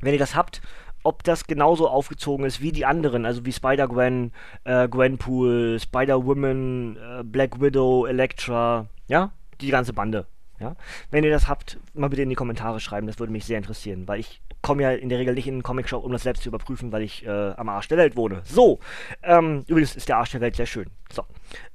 [0.00, 0.60] wenn ihr das habt,
[1.02, 4.32] ob das genauso aufgezogen ist wie die anderen, also wie Spider-Gwen,
[4.64, 10.26] äh, Gwenpool, Spider-Woman, äh, Black Widow, Elektra, ja, die ganze Bande.
[10.62, 10.76] Ja?
[11.10, 14.06] Wenn ihr das habt, mal bitte in die Kommentare schreiben, das würde mich sehr interessieren,
[14.06, 16.48] weil ich komme ja in der Regel nicht in den Comic-Shop, um das selbst zu
[16.48, 18.42] überprüfen, weil ich äh, am Arsch der Welt wohne.
[18.44, 18.78] So,
[19.22, 20.86] ähm, übrigens ist der Arsch der Welt sehr schön.
[21.12, 21.24] So,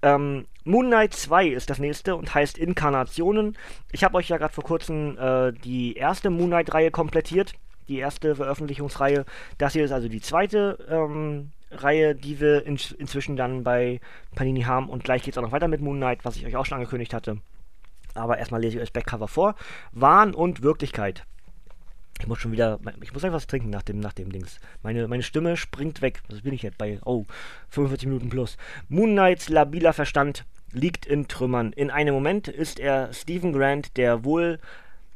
[0.01, 3.57] ähm, Moon Knight 2 ist das nächste und heißt Inkarnationen.
[3.91, 7.53] Ich habe euch ja gerade vor kurzem äh, die erste Moon Knight-Reihe komplettiert,
[7.89, 9.25] die erste Veröffentlichungsreihe.
[9.57, 13.99] Das hier ist also die zweite ähm, Reihe, die wir in, inzwischen dann bei
[14.33, 16.55] Panini haben und gleich geht es auch noch weiter mit Moon Knight, was ich euch
[16.55, 17.37] auch schon angekündigt hatte
[18.17, 19.55] aber erstmal lese ich euch Backcover vor.
[19.91, 21.25] Wahn und Wirklichkeit.
[22.19, 24.59] Ich muss schon wieder, ich muss einfach was trinken nach dem, nach dem Dings.
[24.81, 26.21] Meine, meine Stimme springt weg.
[26.29, 27.25] Was bin ich jetzt bei, oh,
[27.69, 28.57] 45 Minuten plus.
[28.89, 31.73] Moon Knights labiler Verstand liegt in Trümmern.
[31.73, 34.59] In einem Moment ist er Stephen Grant, der wohl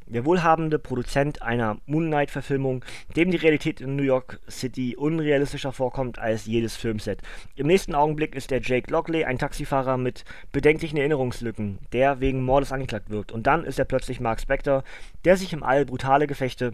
[0.06, 2.84] der wohlhabende Produzent einer Moon Knight-Verfilmung,
[3.16, 7.20] dem die Realität in New York City unrealistischer vorkommt als jedes Filmset.
[7.56, 12.72] Im nächsten Augenblick ist der Jake Lockley ein Taxifahrer mit bedenklichen Erinnerungslücken, der wegen Mordes
[12.72, 13.32] angeklagt wird.
[13.32, 14.84] Und dann ist er plötzlich Mark Spector,
[15.24, 16.72] der sich im All brutale Gefechte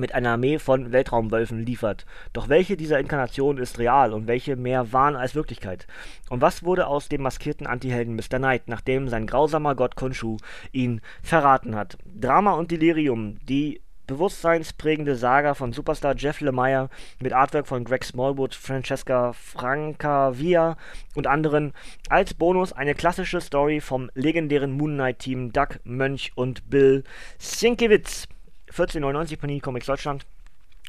[0.00, 2.06] mit einer Armee von Weltraumwölfen liefert.
[2.32, 5.86] Doch welche dieser Inkarnationen ist real und welche mehr Wahn als Wirklichkeit?
[6.28, 8.38] Und was wurde aus dem maskierten Antihelden Mr.
[8.38, 10.38] Knight, nachdem sein grausamer Gott Khonshu
[10.72, 11.98] ihn verraten hat?
[12.04, 13.80] Drama und Delirium, die
[14.10, 16.90] bewusstseinsprägende Saga von Superstar Jeff Lemire
[17.20, 20.76] mit Artwork von Greg Smallwood, Francesca Francavia
[21.14, 21.72] und anderen.
[22.08, 27.04] Als Bonus eine klassische Story vom legendären Moon Knight Team Doug Mönch und Bill
[27.38, 28.26] Sienkiewicz.
[28.74, 30.26] 14,99 Panini Comics Deutschland.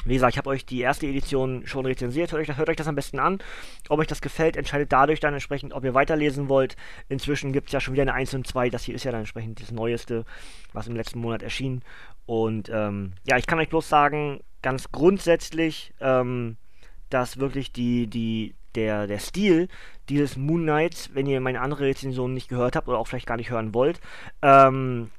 [0.05, 2.31] Wie gesagt, ich habe euch die erste Edition schon rezensiert.
[2.31, 3.39] Hört euch, hört euch, das am besten an.
[3.89, 6.75] Ob euch das gefällt, entscheidet dadurch dann entsprechend, ob ihr weiterlesen wollt.
[7.07, 8.69] Inzwischen gibt es ja schon wieder eine 1 und 2.
[8.69, 10.25] Das hier ist ja dann entsprechend das Neueste,
[10.73, 11.83] was im letzten Monat erschien.
[12.25, 16.57] Und ähm, ja, ich kann euch bloß sagen, ganz grundsätzlich, ähm,
[17.09, 19.67] dass wirklich die, die, der, der Stil
[20.09, 23.37] dieses Moon Knights, wenn ihr meine andere Rezension nicht gehört habt oder auch vielleicht gar
[23.37, 23.99] nicht hören wollt,
[24.41, 25.11] ähm,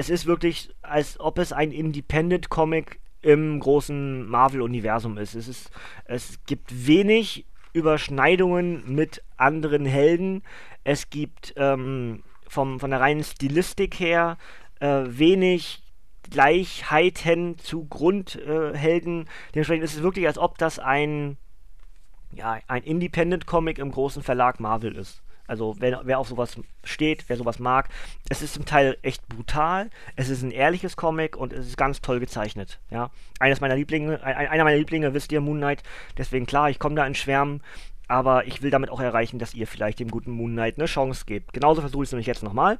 [0.00, 5.34] es ist wirklich, als ob es ein Independent-Comic im großen Marvel-Universum ist.
[5.34, 5.70] Es, ist.
[6.06, 7.44] es gibt wenig
[7.74, 10.42] Überschneidungen mit anderen Helden.
[10.84, 14.38] Es gibt ähm, vom, von der reinen Stilistik her
[14.80, 15.82] äh, wenig
[16.30, 19.22] Gleichheiten zu Grundhelden.
[19.22, 21.36] Äh, Dementsprechend ist es wirklich, als ob das ein,
[22.32, 25.22] ja, ein Independent-Comic im großen Verlag Marvel ist.
[25.50, 27.88] Also wer, wer auf sowas steht, wer sowas mag,
[28.28, 32.00] es ist zum Teil echt brutal, es ist ein ehrliches Comic und es ist ganz
[32.00, 32.78] toll gezeichnet.
[32.88, 35.82] Ja, eines meiner Lieblinge, ein, einer meiner Lieblinge, wisst ihr, Moon Knight.
[36.16, 37.64] Deswegen klar, ich komme da in Schwärmen,
[38.06, 41.24] aber ich will damit auch erreichen, dass ihr vielleicht dem guten Moon Knight eine Chance
[41.26, 41.52] gebt.
[41.52, 42.78] Genauso versuche ich es nämlich jetzt nochmal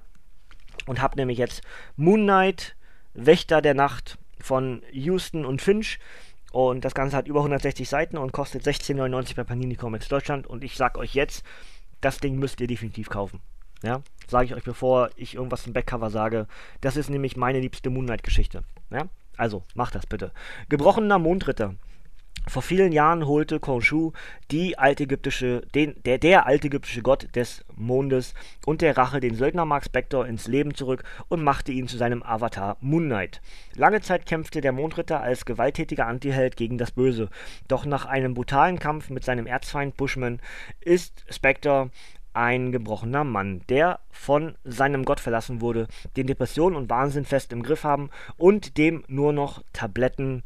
[0.86, 1.62] und habe nämlich jetzt
[1.96, 2.76] Moon Knight,
[3.14, 5.98] Wächter der Nacht von Houston und Finch.
[6.52, 10.46] Und das Ganze hat über 160 Seiten und kostet 16,99 bei Panini Comics Deutschland.
[10.46, 11.44] Und ich sag euch jetzt,
[12.00, 13.40] das Ding müsst ihr definitiv kaufen.
[13.82, 16.46] Ja, sage ich euch, bevor ich irgendwas im Backcover sage.
[16.80, 18.62] Das ist nämlich meine liebste Moonlight-Geschichte.
[18.90, 20.32] Ja, also macht das bitte.
[20.68, 21.74] Gebrochener Mondritter.
[22.48, 24.12] Vor vielen Jahren holte Khonshu
[24.50, 28.34] die altägyptische, den, der, der altägyptische Gott des Mondes
[28.66, 32.22] und der Rache den Söldner Mark Spector ins Leben zurück und machte ihn zu seinem
[32.22, 33.40] Avatar Moon Knight.
[33.76, 37.28] Lange Zeit kämpfte der Mondritter als gewalttätiger Antiheld gegen das Böse,
[37.68, 40.40] doch nach einem brutalen Kampf mit seinem Erzfeind Bushman
[40.80, 41.90] ist Spector
[42.32, 47.62] ein gebrochener Mann, der von seinem Gott verlassen wurde, den Depressionen und Wahnsinn fest im
[47.62, 50.42] Griff haben und dem nur noch Tabletten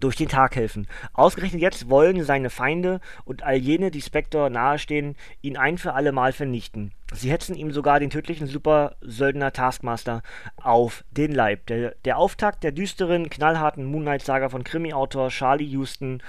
[0.00, 0.86] durch den Tag helfen.
[1.12, 6.12] Ausgerechnet jetzt wollen seine Feinde und all jene, die Spectre nahestehen, ihn ein für alle
[6.12, 6.92] Mal vernichten.
[7.12, 10.22] Sie hetzen ihm sogar den tödlichen Super-Söldner Taskmaster
[10.56, 11.66] auf den Leib.
[11.66, 16.22] Der, der Auftakt der düsteren, knallharten Moonlight-Saga von Krimi-Autor Charlie Houston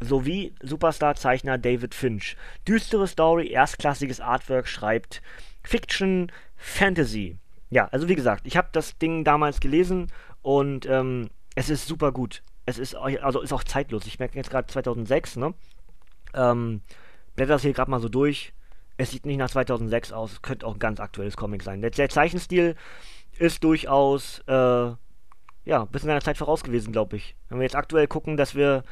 [0.00, 2.36] sowie Superstar-Zeichner David Finch.
[2.66, 5.22] Düstere Story, erstklassiges Artwork schreibt
[5.62, 7.36] Fiction Fantasy.
[7.70, 10.08] Ja, also wie gesagt, ich habe das Ding damals gelesen
[10.42, 14.06] und ähm, es ist super gut es ist also ist auch zeitlos.
[14.06, 15.54] Ich merke jetzt gerade 2006, ne?
[16.34, 16.82] Ähm,
[17.34, 18.52] blätter das hier gerade mal so durch.
[18.96, 20.32] Es sieht nicht nach 2006 aus.
[20.32, 21.80] Es könnte auch ein ganz aktuelles Comic sein.
[21.82, 22.76] Der, Zeichenstil
[23.38, 24.52] ist durchaus, äh,
[25.64, 27.34] ja, ein bisschen seiner Zeit voraus gewesen, glaube ich.
[27.48, 28.84] Wenn wir jetzt aktuell gucken, dass wir,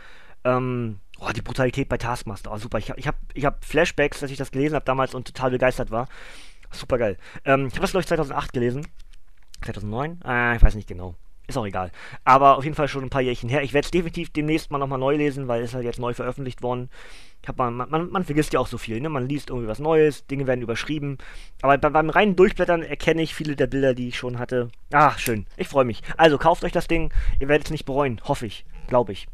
[0.44, 2.78] ähm, oh, die Brutalität bei Taskmaster, oh, super.
[2.78, 5.90] Ich, ich habe ich hab Flashbacks, dass ich das gelesen habe damals und total begeistert
[5.90, 6.08] war.
[6.72, 7.16] Super geil.
[7.44, 8.86] Ähm, ich habe das, glaube ich, 2008 gelesen.
[9.62, 10.20] 2009?
[10.24, 11.14] Ah, ich weiß nicht genau.
[11.50, 11.90] Ist auch egal.
[12.22, 13.64] Aber auf jeden Fall schon ein paar Jährchen her.
[13.64, 16.62] Ich werde es definitiv demnächst mal nochmal neu lesen, weil es halt jetzt neu veröffentlicht
[16.62, 16.90] worden.
[17.56, 19.08] Man, man, man, vergisst ja auch so viel, ne?
[19.08, 21.18] Man liest irgendwie was Neues, Dinge werden überschrieben.
[21.60, 24.68] Aber beim, beim reinen Durchblättern erkenne ich viele der Bilder, die ich schon hatte.
[24.92, 25.44] Ach, schön.
[25.56, 26.02] Ich freue mich.
[26.16, 27.12] Also kauft euch das Ding.
[27.40, 28.20] Ihr werdet es nicht bereuen.
[28.22, 28.64] Hoffe ich.
[28.86, 29.26] Glaube ich.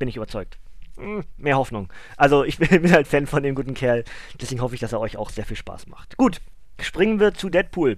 [0.00, 0.58] Bin ich überzeugt.
[0.96, 1.88] Hm, mehr Hoffnung.
[2.16, 4.02] Also ich bin halt Fan von dem guten Kerl.
[4.40, 6.16] Deswegen hoffe ich, dass er euch auch sehr viel Spaß macht.
[6.16, 6.40] Gut.
[6.80, 7.96] Springen wir zu Deadpool.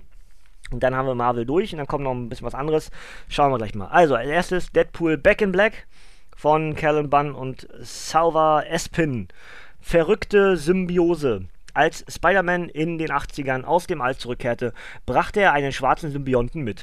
[0.73, 2.91] Und dann haben wir Marvel durch und dann kommt noch ein bisschen was anderes.
[3.29, 3.89] Schauen wir gleich mal.
[3.89, 5.87] Also, als erstes Deadpool Back in Black
[6.37, 9.29] von Callan Bunn und Salva Espin.
[9.81, 11.47] Verrückte Symbiose.
[11.75, 14.73] Als Spider-Man in den 80ern aus dem All zurückkehrte,
[15.07, 16.83] brachte er einen schwarzen Symbionten mit.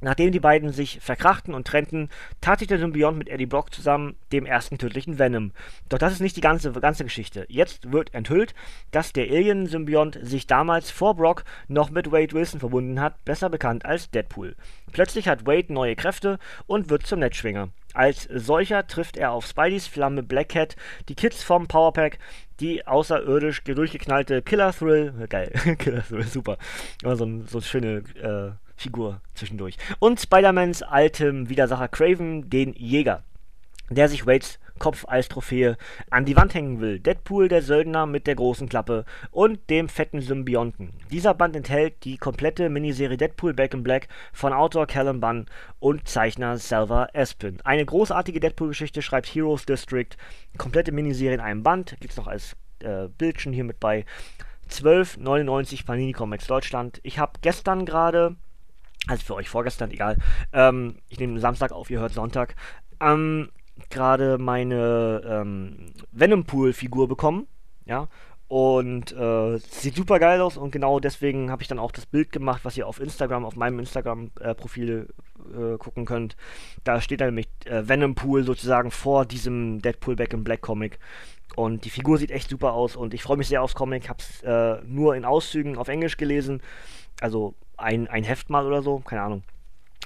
[0.00, 2.08] Nachdem die beiden sich verkrachten und trennten,
[2.40, 5.52] tat sich der Symbiont mit Eddie Brock zusammen, dem ersten tödlichen Venom.
[5.88, 7.46] Doch das ist nicht die ganze, ganze Geschichte.
[7.48, 8.54] Jetzt wird enthüllt,
[8.90, 13.84] dass der Alien-Symbiont sich damals vor Brock noch mit Wade Wilson verbunden hat, besser bekannt
[13.84, 14.56] als Deadpool.
[14.92, 17.68] Plötzlich hat Wade neue Kräfte und wird zum Netzschwinger.
[17.92, 20.76] Als solcher trifft er auf Spideys Flamme Blackhead,
[21.08, 22.18] die Kids vom Powerpack,
[22.60, 26.56] die außerirdisch durchgeknallte Killer Thrill, geil, Killer Thrill, super,
[27.02, 29.76] immer so, so schöne äh, Figur zwischendurch.
[29.98, 33.24] Und Spider-Mans altem Widersacher Craven, den Jäger,
[33.90, 35.76] der sich Wades Kopf als Trophäe
[36.08, 36.98] an die Wand hängen will.
[36.98, 40.94] Deadpool, der Söldner mit der großen Klappe und dem fetten Symbionten.
[41.10, 45.44] Dieser Band enthält die komplette Miniserie Deadpool Back in Black von Autor Callum Bunn
[45.80, 47.58] und Zeichner Salva Espin.
[47.62, 50.16] Eine großartige Deadpool-Geschichte schreibt Heroes District.
[50.56, 51.96] Komplette Miniserie in einem Band.
[52.00, 54.06] Gibt es noch als äh, Bildchen hier mit bei.
[54.70, 57.00] 12,99 Panini Comics Deutschland.
[57.02, 58.36] Ich habe gestern gerade
[59.06, 60.16] also für euch vorgestern, egal.
[60.52, 62.54] Ähm, ich nehme Samstag auf, ihr hört Sonntag.
[63.00, 63.50] Ähm,
[63.88, 67.46] gerade meine ähm, Venompool-Figur bekommen.
[67.86, 68.08] Ja.
[68.48, 72.32] Und äh, sieht super geil aus und genau deswegen habe ich dann auch das Bild
[72.32, 75.06] gemacht, was ihr auf Instagram, auf meinem Instagram-Profil
[75.54, 76.36] äh, gucken könnt.
[76.82, 80.98] Da steht dann nämlich äh, Venompool sozusagen vor diesem Deadpool Back in Black Comic.
[81.54, 84.08] Und die Figur sieht echt super aus und ich freue mich sehr aufs Comic.
[84.08, 86.60] Hab's äh, nur in Auszügen auf Englisch gelesen.
[87.20, 89.42] Also ein, ein Heft mal oder so, keine Ahnung.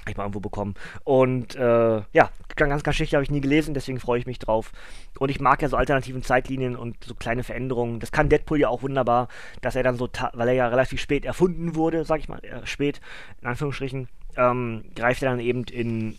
[0.01, 0.75] Hab ich mal irgendwo bekommen.
[1.03, 4.71] Und äh, ja, ganz Geschichte habe ich nie gelesen, deswegen freue ich mich drauf.
[5.17, 7.99] Und ich mag ja so alternativen Zeitlinien und so kleine Veränderungen.
[7.99, 9.29] Das kann Deadpool ja auch wunderbar,
[9.61, 12.65] dass er dann so, weil er ja relativ spät erfunden wurde, sag ich mal, äh,
[12.65, 13.01] spät,
[13.41, 14.07] in Anführungsstrichen,
[14.37, 16.17] ähm, greift er dann eben in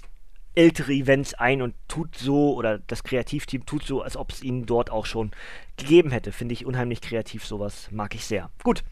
[0.57, 4.66] ältere Events ein und tut so, oder das Kreativteam tut so, als ob es ihn
[4.66, 5.30] dort auch schon
[5.76, 6.32] gegeben hätte.
[6.32, 8.50] Finde ich unheimlich kreativ, sowas mag ich sehr.
[8.64, 8.82] Gut,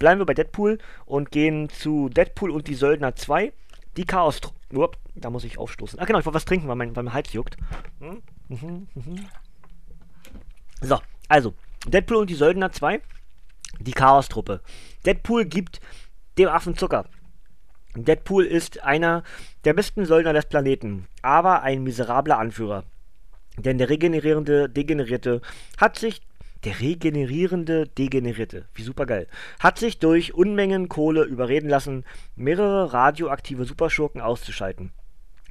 [0.00, 3.52] bleiben wir bei Deadpool und gehen zu Deadpool und die Söldner 2.
[3.96, 4.40] Die Chaos.
[4.72, 5.98] Upp, da muss ich aufstoßen.
[5.98, 7.56] Ah, genau, ich wollte was trinken, weil mein, weil mein Hals juckt.
[8.00, 8.22] Hm?
[8.48, 9.26] Mhm, mhm.
[10.80, 10.98] So,
[11.28, 11.54] also,
[11.86, 13.00] Deadpool und die Söldner 2
[13.80, 14.60] Die Chaos-Truppe.
[15.04, 15.80] Deadpool gibt
[16.38, 17.06] dem Affen Zucker.
[17.96, 19.24] Deadpool ist einer
[19.64, 22.84] der besten Söldner des Planeten, aber ein miserabler Anführer.
[23.58, 25.42] Denn der regenerierende Degenerierte
[25.76, 26.22] hat sich
[26.64, 29.26] der regenerierende Degenerierte, wie supergeil,
[29.58, 32.04] hat sich durch Unmengen Kohle überreden lassen,
[32.36, 34.92] mehrere radioaktive Superschurken auszuschalten.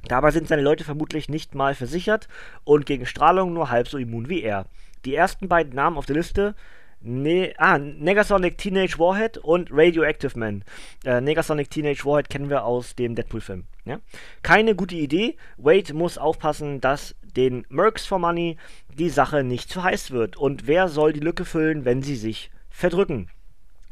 [0.06, 2.28] Dabei sind seine Leute vermutlich nicht mal versichert
[2.64, 4.66] und gegen Strahlung nur halb so immun wie er.
[5.04, 6.54] Die ersten beiden Namen auf der Liste
[7.02, 10.64] Ne ah, Negasonic Teenage Warhead und Radioactive Man.
[11.04, 13.64] Äh, Negasonic Teenage Warhead kennen wir aus dem Deadpool-Film.
[13.86, 14.00] Ja?
[14.42, 15.36] Keine gute Idee.
[15.56, 18.58] Wade muss aufpassen, dass den Mercs for Money
[18.98, 20.36] die Sache nicht zu heiß wird.
[20.36, 23.30] Und wer soll die Lücke füllen, wenn sie sich verdrücken?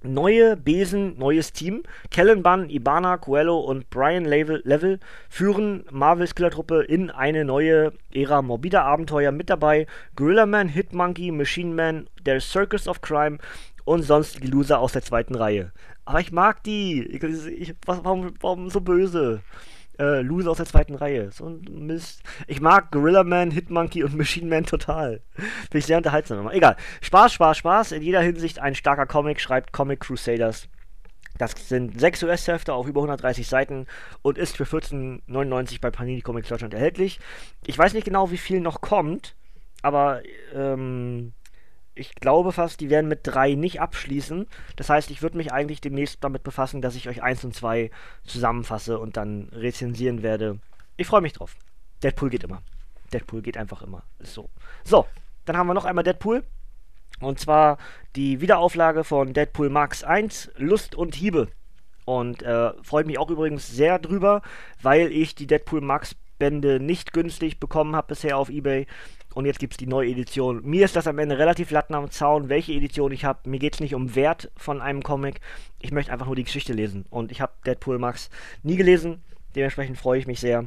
[0.03, 1.83] Neue Besen, neues Team.
[2.11, 8.85] Kellen Bunn, Ibana, Coelho und Brian Level, führen Marvels Killertruppe in eine neue Ära morbider
[8.85, 9.87] Abenteuer mit dabei.
[10.15, 13.39] Gorilla Man, Hitmonkey, Machine Man, der Circus of Crime
[13.85, 15.73] und sonst die Loser aus der zweiten Reihe.
[16.05, 17.03] Aber ich mag die.
[17.03, 19.43] Ich, ich, warum, warum so böse?
[19.99, 21.31] Äh, Loser aus der zweiten Reihe.
[21.31, 22.23] So ein Mist.
[22.47, 25.21] Ich mag Gorilla Man, Hitmonkey und Machine Man total.
[25.35, 26.49] Finde ich sehr unterhaltsam.
[26.51, 26.77] Egal.
[27.01, 27.93] Spaß, Spaß, Spaß.
[27.93, 30.69] In jeder Hinsicht ein starker Comic, schreibt Comic Crusaders.
[31.39, 33.87] Das sind sechs US-Hefte auf über 130 Seiten
[34.23, 37.21] und ist für 14,99 bei Panini Comics Deutschland erhältlich.
[37.65, 39.37] Ich weiß nicht genau, wie viel noch kommt,
[39.83, 40.23] aber
[40.53, 41.33] ähm,
[41.99, 44.47] ich glaube fast, die werden mit drei nicht abschließen.
[44.77, 47.91] Das heißt, ich würde mich eigentlich demnächst damit befassen, dass ich euch eins und zwei
[48.25, 50.59] zusammenfasse und dann rezensieren werde.
[50.97, 51.57] Ich freue mich drauf.
[52.03, 52.63] Deadpool geht immer.
[53.13, 54.03] Deadpool geht einfach immer.
[54.19, 54.49] Ist so.
[54.85, 55.07] So,
[55.45, 56.45] dann haben wir noch einmal Deadpool.
[57.21, 57.79] Und zwar
[58.15, 61.49] die Wiederauflage von Deadpool Max 1, Lust und Hiebe.
[62.05, 64.43] Und äh, freut mich auch übrigens sehr drüber,
[64.81, 68.87] weil ich die Deadpool Max Bände nicht günstig bekommen habe bisher auf Ebay
[69.35, 70.63] und jetzt gibt es die neue Edition.
[70.65, 73.49] Mir ist das am Ende relativ latten am Zaun, welche Edition ich habe.
[73.49, 75.41] Mir geht es nicht um Wert von einem Comic.
[75.81, 77.05] Ich möchte einfach nur die Geschichte lesen.
[77.11, 78.31] Und ich habe Deadpool Max
[78.63, 79.23] nie gelesen.
[79.55, 80.65] Dementsprechend freue ich mich sehr,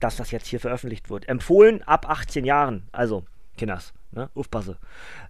[0.00, 1.28] dass das jetzt hier veröffentlicht wird.
[1.28, 2.88] Empfohlen ab 18 Jahren.
[2.90, 3.24] Also,
[3.56, 4.30] Kinders, ne?
[4.34, 4.78] Aufpasse.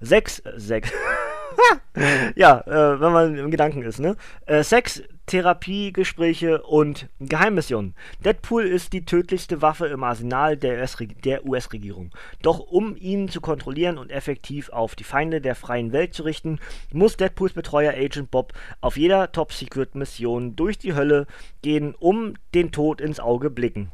[0.00, 0.92] 6, 6.
[2.36, 4.16] ja, äh, wenn man im Gedanken ist, ne?
[4.46, 7.94] Äh, Sex, Therapie, Gespräche und Geheimmissionen.
[8.24, 10.86] Deadpool ist die tödlichste Waffe im Arsenal der
[11.46, 12.10] US-Regierung.
[12.42, 16.58] Doch um ihn zu kontrollieren und effektiv auf die Feinde der freien Welt zu richten,
[16.92, 18.52] muss Deadpools Betreuer Agent Bob
[18.82, 21.26] auf jeder Top-Secret-Mission durch die Hölle
[21.62, 23.92] gehen, um den Tod ins Auge blicken.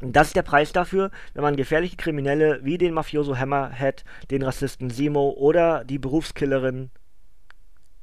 [0.00, 4.90] Das ist der Preis dafür, wenn man gefährliche Kriminelle wie den Mafioso Hammerhead, den Rassisten
[4.90, 6.90] Simo oder die Berufskillerin.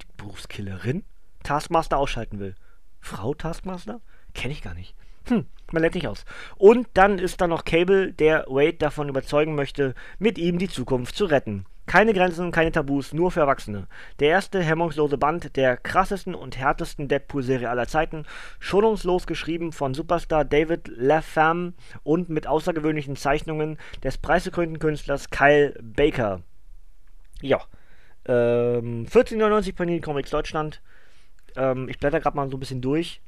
[0.01, 1.05] Die Berufskillerin?
[1.43, 2.55] Taskmaster ausschalten will.
[3.05, 4.01] Frau Taskmaster?
[4.33, 4.95] Kenne ich gar nicht.
[5.27, 6.25] Hm, man lernt nicht aus.
[6.57, 11.15] Und dann ist da noch Cable, der Wade davon überzeugen möchte, mit ihm die Zukunft
[11.15, 11.65] zu retten.
[11.85, 13.87] Keine Grenzen, keine Tabus, nur für Erwachsene.
[14.19, 18.25] Der erste hemmungslose Band der krassesten und härtesten Deadpool-Serie aller Zeiten,
[18.59, 26.41] schonungslos geschrieben von Superstar David LaFamme und mit außergewöhnlichen Zeichnungen des preisgekrönten Künstlers Kyle Baker.
[27.39, 27.61] Ja,
[28.27, 30.81] ähm, 14,99 Panini Comics Deutschland.
[31.55, 33.21] Ähm, ich blätter gerade mal so ein bisschen durch.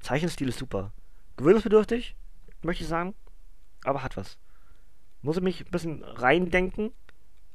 [0.00, 0.92] Zeichenstil ist super.
[1.36, 2.16] Gewöhnungsbedürftig,
[2.62, 3.14] möchte ich sagen,
[3.84, 4.38] aber hat was.
[5.22, 6.92] Muss ich mich ein bisschen reindenken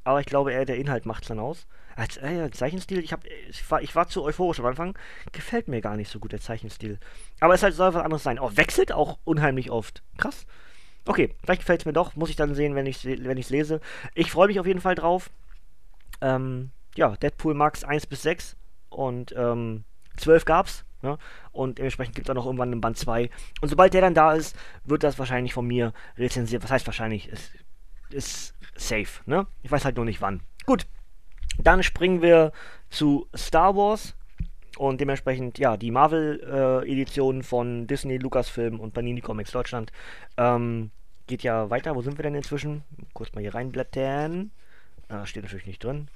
[0.06, 1.66] aber ich glaube eher der Inhalt macht es dann aus.
[1.96, 4.96] Als äh, Zeichenstil, ich, hab, ich, war, ich war zu euphorisch am Anfang,
[5.32, 7.00] gefällt mir gar nicht so gut der Zeichenstil.
[7.40, 8.38] Aber es halt, soll was anderes sein.
[8.38, 10.04] Oh, wechselt auch unheimlich oft.
[10.16, 10.46] Krass.
[11.06, 12.14] Okay, vielleicht gefällt es mir doch.
[12.14, 13.80] Muss ich dann sehen, wenn ich es wenn lese.
[14.14, 15.28] Ich freue mich auf jeden Fall drauf.
[16.20, 18.54] Ähm, ja, Deadpool Max 1 bis 6
[18.90, 19.82] und ähm,
[20.16, 20.84] 12 gab's.
[21.02, 21.18] Ne?
[21.52, 23.30] Und dementsprechend gibt es auch noch irgendwann einen Band 2.
[23.60, 26.62] Und sobald der dann da ist, wird das wahrscheinlich von mir rezensiert.
[26.62, 27.30] Was heißt wahrscheinlich?
[27.32, 27.50] Es
[28.10, 29.46] ist safe, ne?
[29.62, 30.40] Ich weiß halt nur nicht wann.
[30.64, 30.86] Gut,
[31.58, 32.52] dann springen wir
[32.90, 34.14] zu Star Wars
[34.76, 39.90] und dementsprechend, ja, die Marvel-Edition äh, von Disney, Lucasfilm und Panini Comics Deutschland
[40.36, 40.90] ähm,
[41.26, 41.94] geht ja weiter.
[41.94, 42.84] Wo sind wir denn inzwischen?
[43.14, 44.50] Kurz mal hier reinblättern.
[45.08, 46.08] Ah, steht natürlich nicht drin.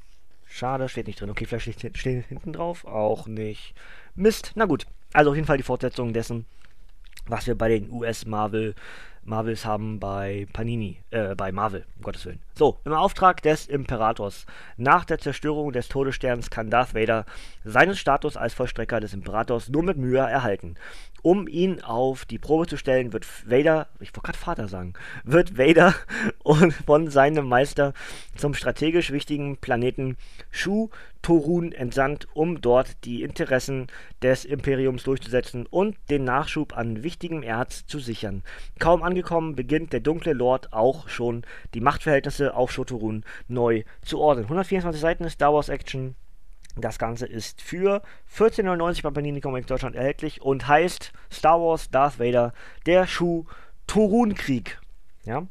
[0.53, 1.30] Schade, steht nicht drin.
[1.30, 2.84] Okay, vielleicht steht, steht hinten drauf.
[2.84, 3.72] Auch nicht.
[4.16, 4.53] Mist.
[4.57, 4.86] Na gut.
[5.12, 6.44] Also auf jeden Fall die Fortsetzung dessen,
[7.26, 8.74] was wir bei den US-Marvel
[9.22, 12.40] Marvels haben bei Panini, äh, bei Marvel, um Gottes Willen.
[12.55, 14.46] So, im Auftrag des Imperators.
[14.76, 17.26] Nach der Zerstörung des Todessterns kann Darth Vader
[17.64, 20.76] seinen Status als Vollstrecker des Imperators nur mit Mühe erhalten.
[21.22, 24.94] Um ihn auf die Probe zu stellen, wird Vader, ich wollte gerade Vater sagen,
[25.24, 25.94] wird Vader
[26.86, 27.92] von seinem Meister
[28.36, 30.16] zum strategisch wichtigen Planeten
[30.50, 30.88] Shu
[31.22, 33.88] Torun entsandt, um dort die Interessen
[34.22, 38.42] des Imperiums durchzusetzen und den Nachschub an wichtigem Erz zu sichern.
[38.78, 41.42] Kaum angekommen, beginnt der dunkle Lord auch schon
[41.74, 44.44] die Machtverhältnisse auf Shotorun neu zu ordnen.
[44.44, 46.14] 124 Seiten Star Wars Action
[46.76, 48.02] Das Ganze ist für
[48.36, 52.52] 14,99 bei Panini Comics Deutschland erhältlich und heißt Star Wars Darth Vader,
[52.86, 53.44] der Schuh
[53.86, 54.80] Turun-Krieg.
[55.24, 55.46] Ja?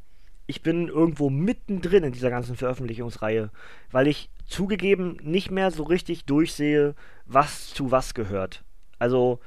[0.47, 3.51] Ich bin irgendwo mittendrin in dieser ganzen Veröffentlichungsreihe,
[3.91, 6.95] weil ich zugegeben nicht mehr so richtig durchsehe,
[7.26, 8.63] was zu was gehört.
[8.97, 9.39] Also,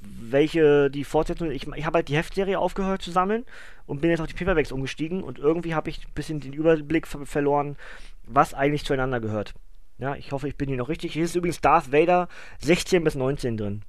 [0.00, 1.50] welche die Fortsetzung.
[1.50, 3.44] Ich, ich habe halt die Heftserie aufgehört zu sammeln
[3.86, 7.06] und bin jetzt auf die Paperbacks umgestiegen und irgendwie habe ich ein bisschen den Überblick
[7.06, 7.76] verloren,
[8.24, 9.54] was eigentlich zueinander gehört.
[9.98, 11.12] Ja, ich hoffe, ich bin hier noch richtig.
[11.12, 12.28] Hier ist übrigens Darth Vader
[12.60, 13.82] 16 bis 19 drin.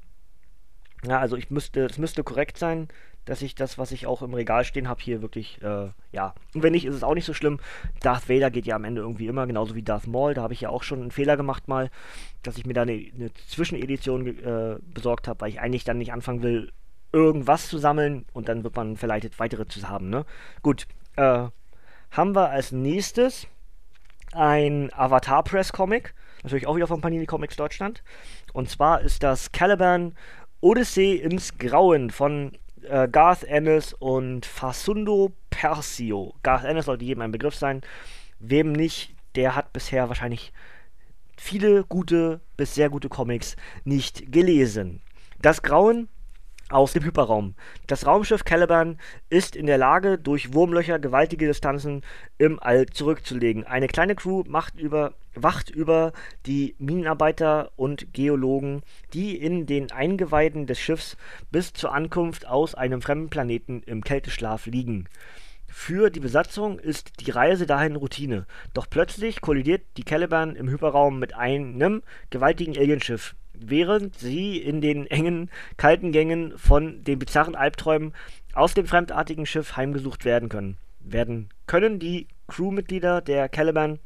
[1.06, 2.88] Ja, also ich müsste, es müsste korrekt sein,
[3.26, 6.34] dass ich das, was ich auch im Regal stehen habe, hier wirklich, äh, ja.
[6.56, 7.60] Und wenn nicht, ist es auch nicht so schlimm.
[8.00, 10.34] Darth Vader geht ja am Ende irgendwie immer, genauso wie Darth Maul.
[10.34, 11.92] Da habe ich ja auch schon einen Fehler gemacht mal,
[12.42, 16.14] dass ich mir da eine, eine Zwischenedition äh, besorgt habe, weil ich eigentlich dann nicht
[16.14, 16.72] anfangen will,
[17.12, 20.26] irgendwas zu sammeln und dann wird man verleitet, weitere zu haben, ne?
[20.62, 21.48] Gut, äh,
[22.12, 23.48] haben wir als nächstes
[24.34, 26.14] ein Avatar Press Comic,
[26.44, 28.04] natürlich auch wieder von Panini Comics Deutschland.
[28.54, 30.16] Und zwar ist das Caliban
[30.62, 32.52] Odyssey ins Grauen von
[32.84, 36.34] äh, Garth Ennis und Fasundo Persio.
[36.44, 37.82] Garth Ennis sollte jedem ein Begriff sein.
[38.40, 40.52] Wem nicht, der hat bisher wahrscheinlich
[41.38, 45.02] viele gute bis sehr gute Comics nicht gelesen.
[45.42, 46.10] Das Grauen
[46.70, 47.56] aus dem Hyperraum.
[47.88, 49.00] Das Raumschiff Caliban
[49.30, 52.02] ist in der Lage, durch Wurmlöcher gewaltige Distanzen
[52.38, 53.66] im All zurückzulegen.
[53.66, 54.44] Eine kleine Crew
[54.76, 56.14] über, wacht über
[56.46, 58.82] die Minenarbeiter und Geologen,
[59.14, 61.18] die in den Eingeweiden des Schiffs
[61.52, 65.08] bis zur Ankunft aus einem fremden Planeten im Kälteschlaf liegen.
[65.70, 68.48] Für die Besatzung ist die Reise dahin Routine.
[68.74, 75.08] Doch plötzlich kollidiert die Caliban im Hyperraum mit einem gewaltigen Alienschiff während sie in den
[75.08, 78.14] engen, kalten Gängen von den bizarren Albträumen
[78.54, 80.78] aus dem fremdartigen Schiff heimgesucht werden können.
[81.00, 84.00] Werden können die Crewmitglieder der Caliban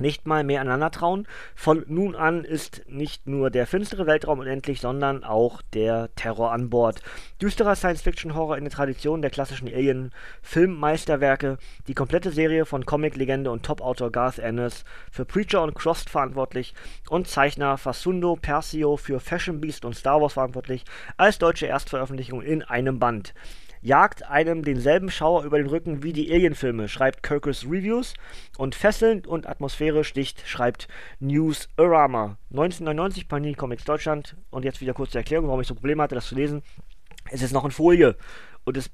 [0.00, 1.26] nicht mal mehr aneinander trauen.
[1.54, 6.70] Von nun an ist nicht nur der finstere Weltraum unendlich, sondern auch der Terror an
[6.70, 7.02] Bord.
[7.40, 11.58] Düsterer Science-Fiction-Horror in der Tradition der klassischen Alien-Filmmeisterwerke.
[11.86, 16.74] Die komplette Serie von Comic-Legende und Top-Autor Garth Ennis für Preacher und Crossed verantwortlich
[17.08, 20.84] und Zeichner Fasundo Persio für Fashion Beast und Star Wars verantwortlich
[21.16, 23.34] als deutsche Erstveröffentlichung in einem Band
[23.82, 28.14] jagt einem denselben Schauer über den Rücken wie die Alien-Filme, schreibt Kirkus Reviews
[28.58, 32.36] und fesselnd und atmosphärisch dicht, schreibt News Arama.
[32.50, 36.26] 1999 Panini Comics Deutschland und jetzt wieder kurze Erklärung, warum ich so Probleme hatte, das
[36.26, 36.62] zu lesen.
[37.30, 38.16] Es ist noch in Folie
[38.64, 38.90] und es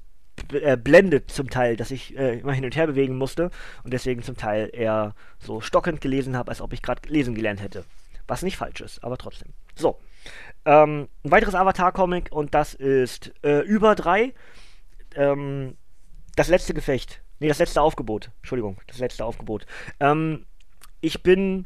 [0.53, 3.49] äh, blendet zum Teil, dass ich äh, immer hin und her bewegen musste
[3.83, 7.61] und deswegen zum Teil eher so stockend gelesen habe, als ob ich gerade lesen gelernt
[7.61, 7.83] hätte.
[8.27, 9.53] Was nicht falsch ist, aber trotzdem.
[9.75, 9.99] So.
[10.65, 14.33] Ähm, ein weiteres Avatar-Comic und das ist äh, über drei
[15.17, 15.75] ähm,
[16.35, 17.21] das letzte Gefecht.
[17.39, 18.31] Nee, das letzte Aufgebot.
[18.37, 19.65] Entschuldigung, das letzte Aufgebot.
[19.99, 20.45] Ähm,
[21.01, 21.65] ich bin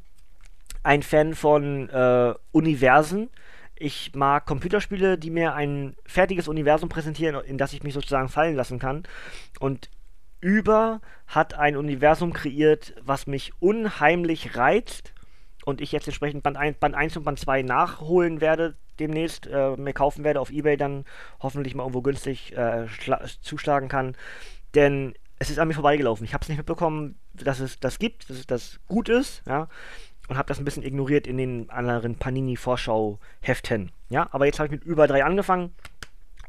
[0.83, 3.29] ein Fan von äh, Universen.
[3.75, 8.55] Ich mag Computerspiele, die mir ein fertiges Universum präsentieren, in das ich mich sozusagen fallen
[8.55, 9.03] lassen kann.
[9.59, 9.89] Und
[10.39, 15.13] über hat ein Universum kreiert, was mich unheimlich reizt
[15.65, 19.75] und ich jetzt entsprechend Band 1, Band 1 und Band 2 nachholen werde demnächst, äh,
[19.77, 21.05] mir kaufen werde auf Ebay dann
[21.39, 22.85] hoffentlich mal irgendwo günstig äh,
[23.41, 24.15] zuschlagen kann.
[24.75, 26.25] Denn es ist an mir vorbeigelaufen.
[26.25, 29.67] Ich habe es nicht mitbekommen, dass es das gibt, dass es das gut ist, ja.
[30.27, 33.91] Und habe das ein bisschen ignoriert in den anderen Panini-Vorschau-Heften.
[34.09, 35.73] Ja, aber jetzt habe ich mit über drei angefangen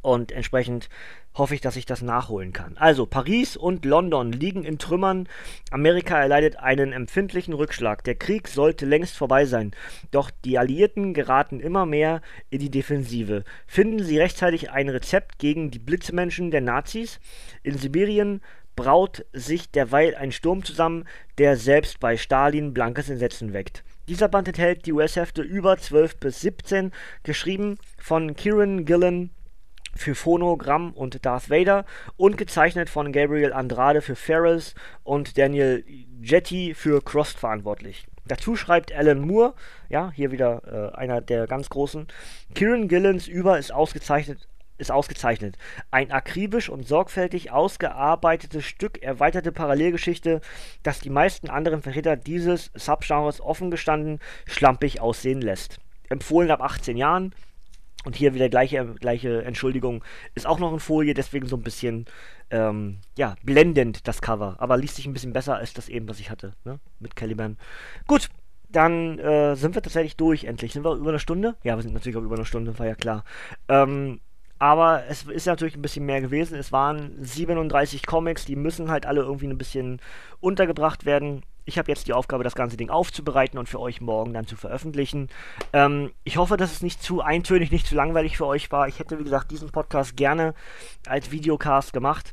[0.02, 0.88] und entsprechend
[1.34, 2.76] hoffe ich, dass ich das nachholen kann.
[2.76, 5.28] Also, Paris und London liegen in Trümmern.
[5.70, 8.04] Amerika erleidet einen empfindlichen Rückschlag.
[8.04, 9.70] Der Krieg sollte längst vorbei sein.
[10.10, 13.44] Doch die Alliierten geraten immer mehr in die Defensive.
[13.66, 17.18] Finden sie rechtzeitig ein Rezept gegen die Blitzmenschen der Nazis?
[17.62, 18.42] In Sibirien
[18.76, 21.04] braut sich derweil ein Sturm zusammen,
[21.38, 23.84] der selbst bei Stalin blankes Entsetzen weckt.
[24.08, 26.90] Dieser Band enthält die US-Hefte über 12 bis 17,
[27.22, 29.30] geschrieben von Kieran Gillen
[29.94, 31.84] für Phonogramm und Darth Vader
[32.16, 34.74] und gezeichnet von Gabriel Andrade für Ferris
[35.04, 35.84] und Daniel
[36.22, 38.06] Jetty für Crossed verantwortlich.
[38.24, 39.54] Dazu schreibt Alan Moore,
[39.88, 42.06] ja, hier wieder äh, einer der ganz großen.
[42.54, 45.58] Kieran Gillens Über ist ausgezeichnet, ist ausgezeichnet.
[45.90, 50.40] Ein akribisch und sorgfältig ausgearbeitetes Stück erweiterte Parallelgeschichte,
[50.82, 55.78] das die meisten anderen Vertreter dieses Subgenres offen gestanden schlampig aussehen lässt.
[56.08, 57.34] Empfohlen ab 18 Jahren,
[58.04, 60.04] und hier wieder gleiche, gleiche Entschuldigung.
[60.34, 62.06] Ist auch noch in Folie, deswegen so ein bisschen,
[62.50, 64.56] ähm, ja, blendend das Cover.
[64.58, 66.78] Aber liest sich ein bisschen besser als das eben, was ich hatte, ne?
[67.00, 67.56] Mit Caliban.
[68.06, 68.28] Gut,
[68.68, 70.72] dann äh, sind wir tatsächlich durch, endlich.
[70.72, 71.56] Sind wir über eine Stunde?
[71.62, 73.24] Ja, wir sind natürlich auch über eine Stunde, war ja klar.
[73.68, 74.20] Ähm,
[74.58, 76.56] aber es ist natürlich ein bisschen mehr gewesen.
[76.56, 80.00] Es waren 37 Comics, die müssen halt alle irgendwie ein bisschen
[80.40, 81.42] untergebracht werden.
[81.64, 84.56] Ich habe jetzt die Aufgabe, das ganze Ding aufzubereiten und für euch morgen dann zu
[84.56, 85.28] veröffentlichen.
[85.72, 88.88] Ähm, ich hoffe, dass es nicht zu eintönig, nicht zu langweilig für euch war.
[88.88, 90.54] Ich hätte, wie gesagt, diesen Podcast gerne
[91.06, 92.32] als Videocast gemacht.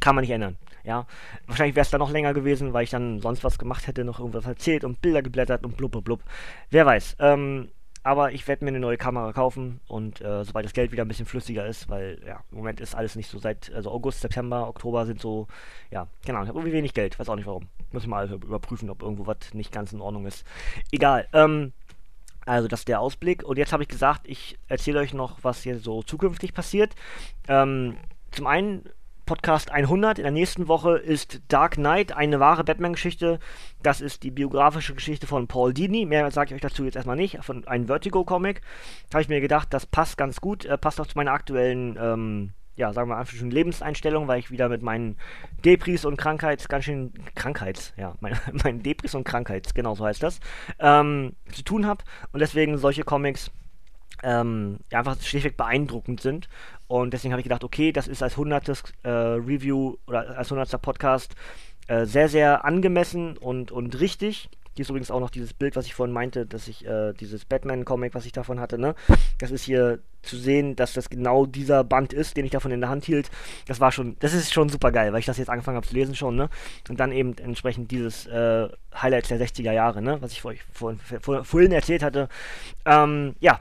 [0.00, 0.58] Kann man nicht ändern.
[0.84, 1.06] Ja,
[1.46, 4.18] wahrscheinlich wäre es dann noch länger gewesen, weil ich dann sonst was gemacht hätte, noch
[4.18, 6.20] irgendwas erzählt und Bilder geblättert und blub, blub, blub.
[6.68, 7.16] Wer weiß.
[7.20, 7.70] Ähm,
[8.04, 11.08] aber ich werde mir eine neue Kamera kaufen und äh, sobald das Geld wieder ein
[11.08, 14.68] bisschen flüssiger ist, weil ja, im Moment ist alles nicht so seit, also August, September,
[14.68, 15.48] Oktober sind so,
[15.90, 17.66] ja, genau, ich habe irgendwie wenig Geld, weiß auch nicht warum.
[17.92, 20.44] Muss ich mal überprüfen, ob irgendwo was nicht ganz in Ordnung ist.
[20.92, 21.72] Egal, ähm,
[22.44, 23.42] also das ist der Ausblick.
[23.42, 26.94] Und jetzt habe ich gesagt, ich erzähle euch noch, was hier so zukünftig passiert.
[27.48, 27.96] Ähm,
[28.32, 28.90] zum einen
[29.24, 30.18] Podcast 100.
[30.18, 33.38] In der nächsten Woche ist Dark Knight, eine wahre Batman-Geschichte.
[33.82, 36.04] Das ist die biografische Geschichte von Paul Dini.
[36.04, 37.38] Mehr sage ich euch dazu jetzt erstmal nicht.
[37.42, 38.60] Von einem Vertigo-Comic.
[39.10, 40.64] Da habe ich mir gedacht, das passt ganz gut.
[40.64, 44.68] Äh, passt auch zu meiner aktuellen, ähm, ja, sagen wir mal, Lebenseinstellung, weil ich wieder
[44.68, 45.16] mit meinen
[45.64, 50.22] Depris und Krankheits, ganz schön, Krankheits, ja, mein, meinen Depris und Krankheits, genau so heißt
[50.22, 50.40] das,
[50.80, 52.04] ähm, zu tun habe.
[52.32, 53.50] Und deswegen solche Comics
[54.22, 56.48] ähm, ja, einfach schlichtweg beeindruckend sind.
[56.86, 58.68] Und deswegen habe ich gedacht, okay, das ist als 100.
[59.02, 60.80] Äh, Review oder als 100.
[60.80, 61.34] Podcast
[61.88, 64.48] äh, sehr, sehr angemessen und, und richtig.
[64.76, 67.44] Hier ist übrigens auch noch dieses Bild, was ich vorhin meinte, dass ich äh, dieses
[67.44, 68.96] Batman-Comic, was ich davon hatte, ne?
[69.38, 72.80] Das ist hier zu sehen, dass das genau dieser Band ist, den ich davon in
[72.80, 73.30] der Hand hielt.
[73.66, 75.94] Das war schon, das ist schon super geil, weil ich das jetzt angefangen habe zu
[75.94, 76.48] lesen schon, ne?
[76.88, 80.20] Und dann eben entsprechend dieses äh, Highlights der 60er Jahre, ne?
[80.20, 82.28] Was ich euch vorhin, vorhin erzählt hatte.
[82.84, 83.60] Ähm, ja,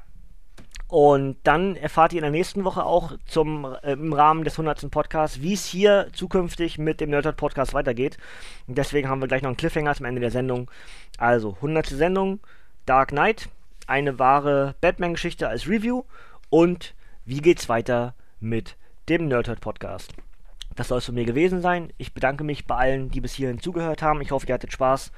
[0.94, 4.92] und dann erfahrt ihr in der nächsten Woche auch zum, äh, im Rahmen des 100.
[4.92, 8.20] Podcasts, wie es hier zukünftig mit dem Nerdhurt Podcast weitergeht.
[8.68, 10.70] Und deswegen haben wir gleich noch einen Cliffhanger zum Ende der Sendung.
[11.18, 11.88] Also, 100.
[11.88, 12.42] Sendung,
[12.86, 13.50] Dark Knight,
[13.88, 16.04] eine wahre Batman-Geschichte als Review
[16.52, 16.94] und
[17.26, 18.76] wie geht's weiter mit
[19.10, 20.14] dem Nerdhurt Podcast.
[20.76, 21.92] Das soll es von mir gewesen sein.
[21.98, 24.22] Ich bedanke mich bei allen, die bis hierhin zugehört haben.
[24.22, 25.12] Ich hoffe, ihr hattet Spaß.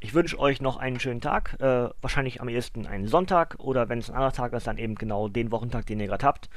[0.00, 3.98] Ich wünsche euch noch einen schönen Tag, äh, wahrscheinlich am ehesten einen Sonntag oder wenn
[3.98, 6.48] es ein anderer Tag ist, dann eben genau den Wochentag, den ihr gerade habt.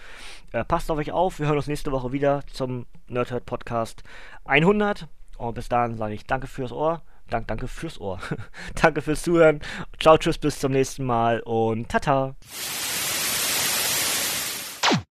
[0.51, 4.03] Äh, passt auf euch auf, wir hören uns nächste Woche wieder zum Nerdhurt Podcast
[4.45, 8.19] 100 und bis dahin sage ich danke fürs Ohr, Dank, danke fürs Ohr,
[8.81, 9.61] danke fürs Zuhören,
[9.99, 12.35] ciao, tschüss, bis zum nächsten Mal und tata!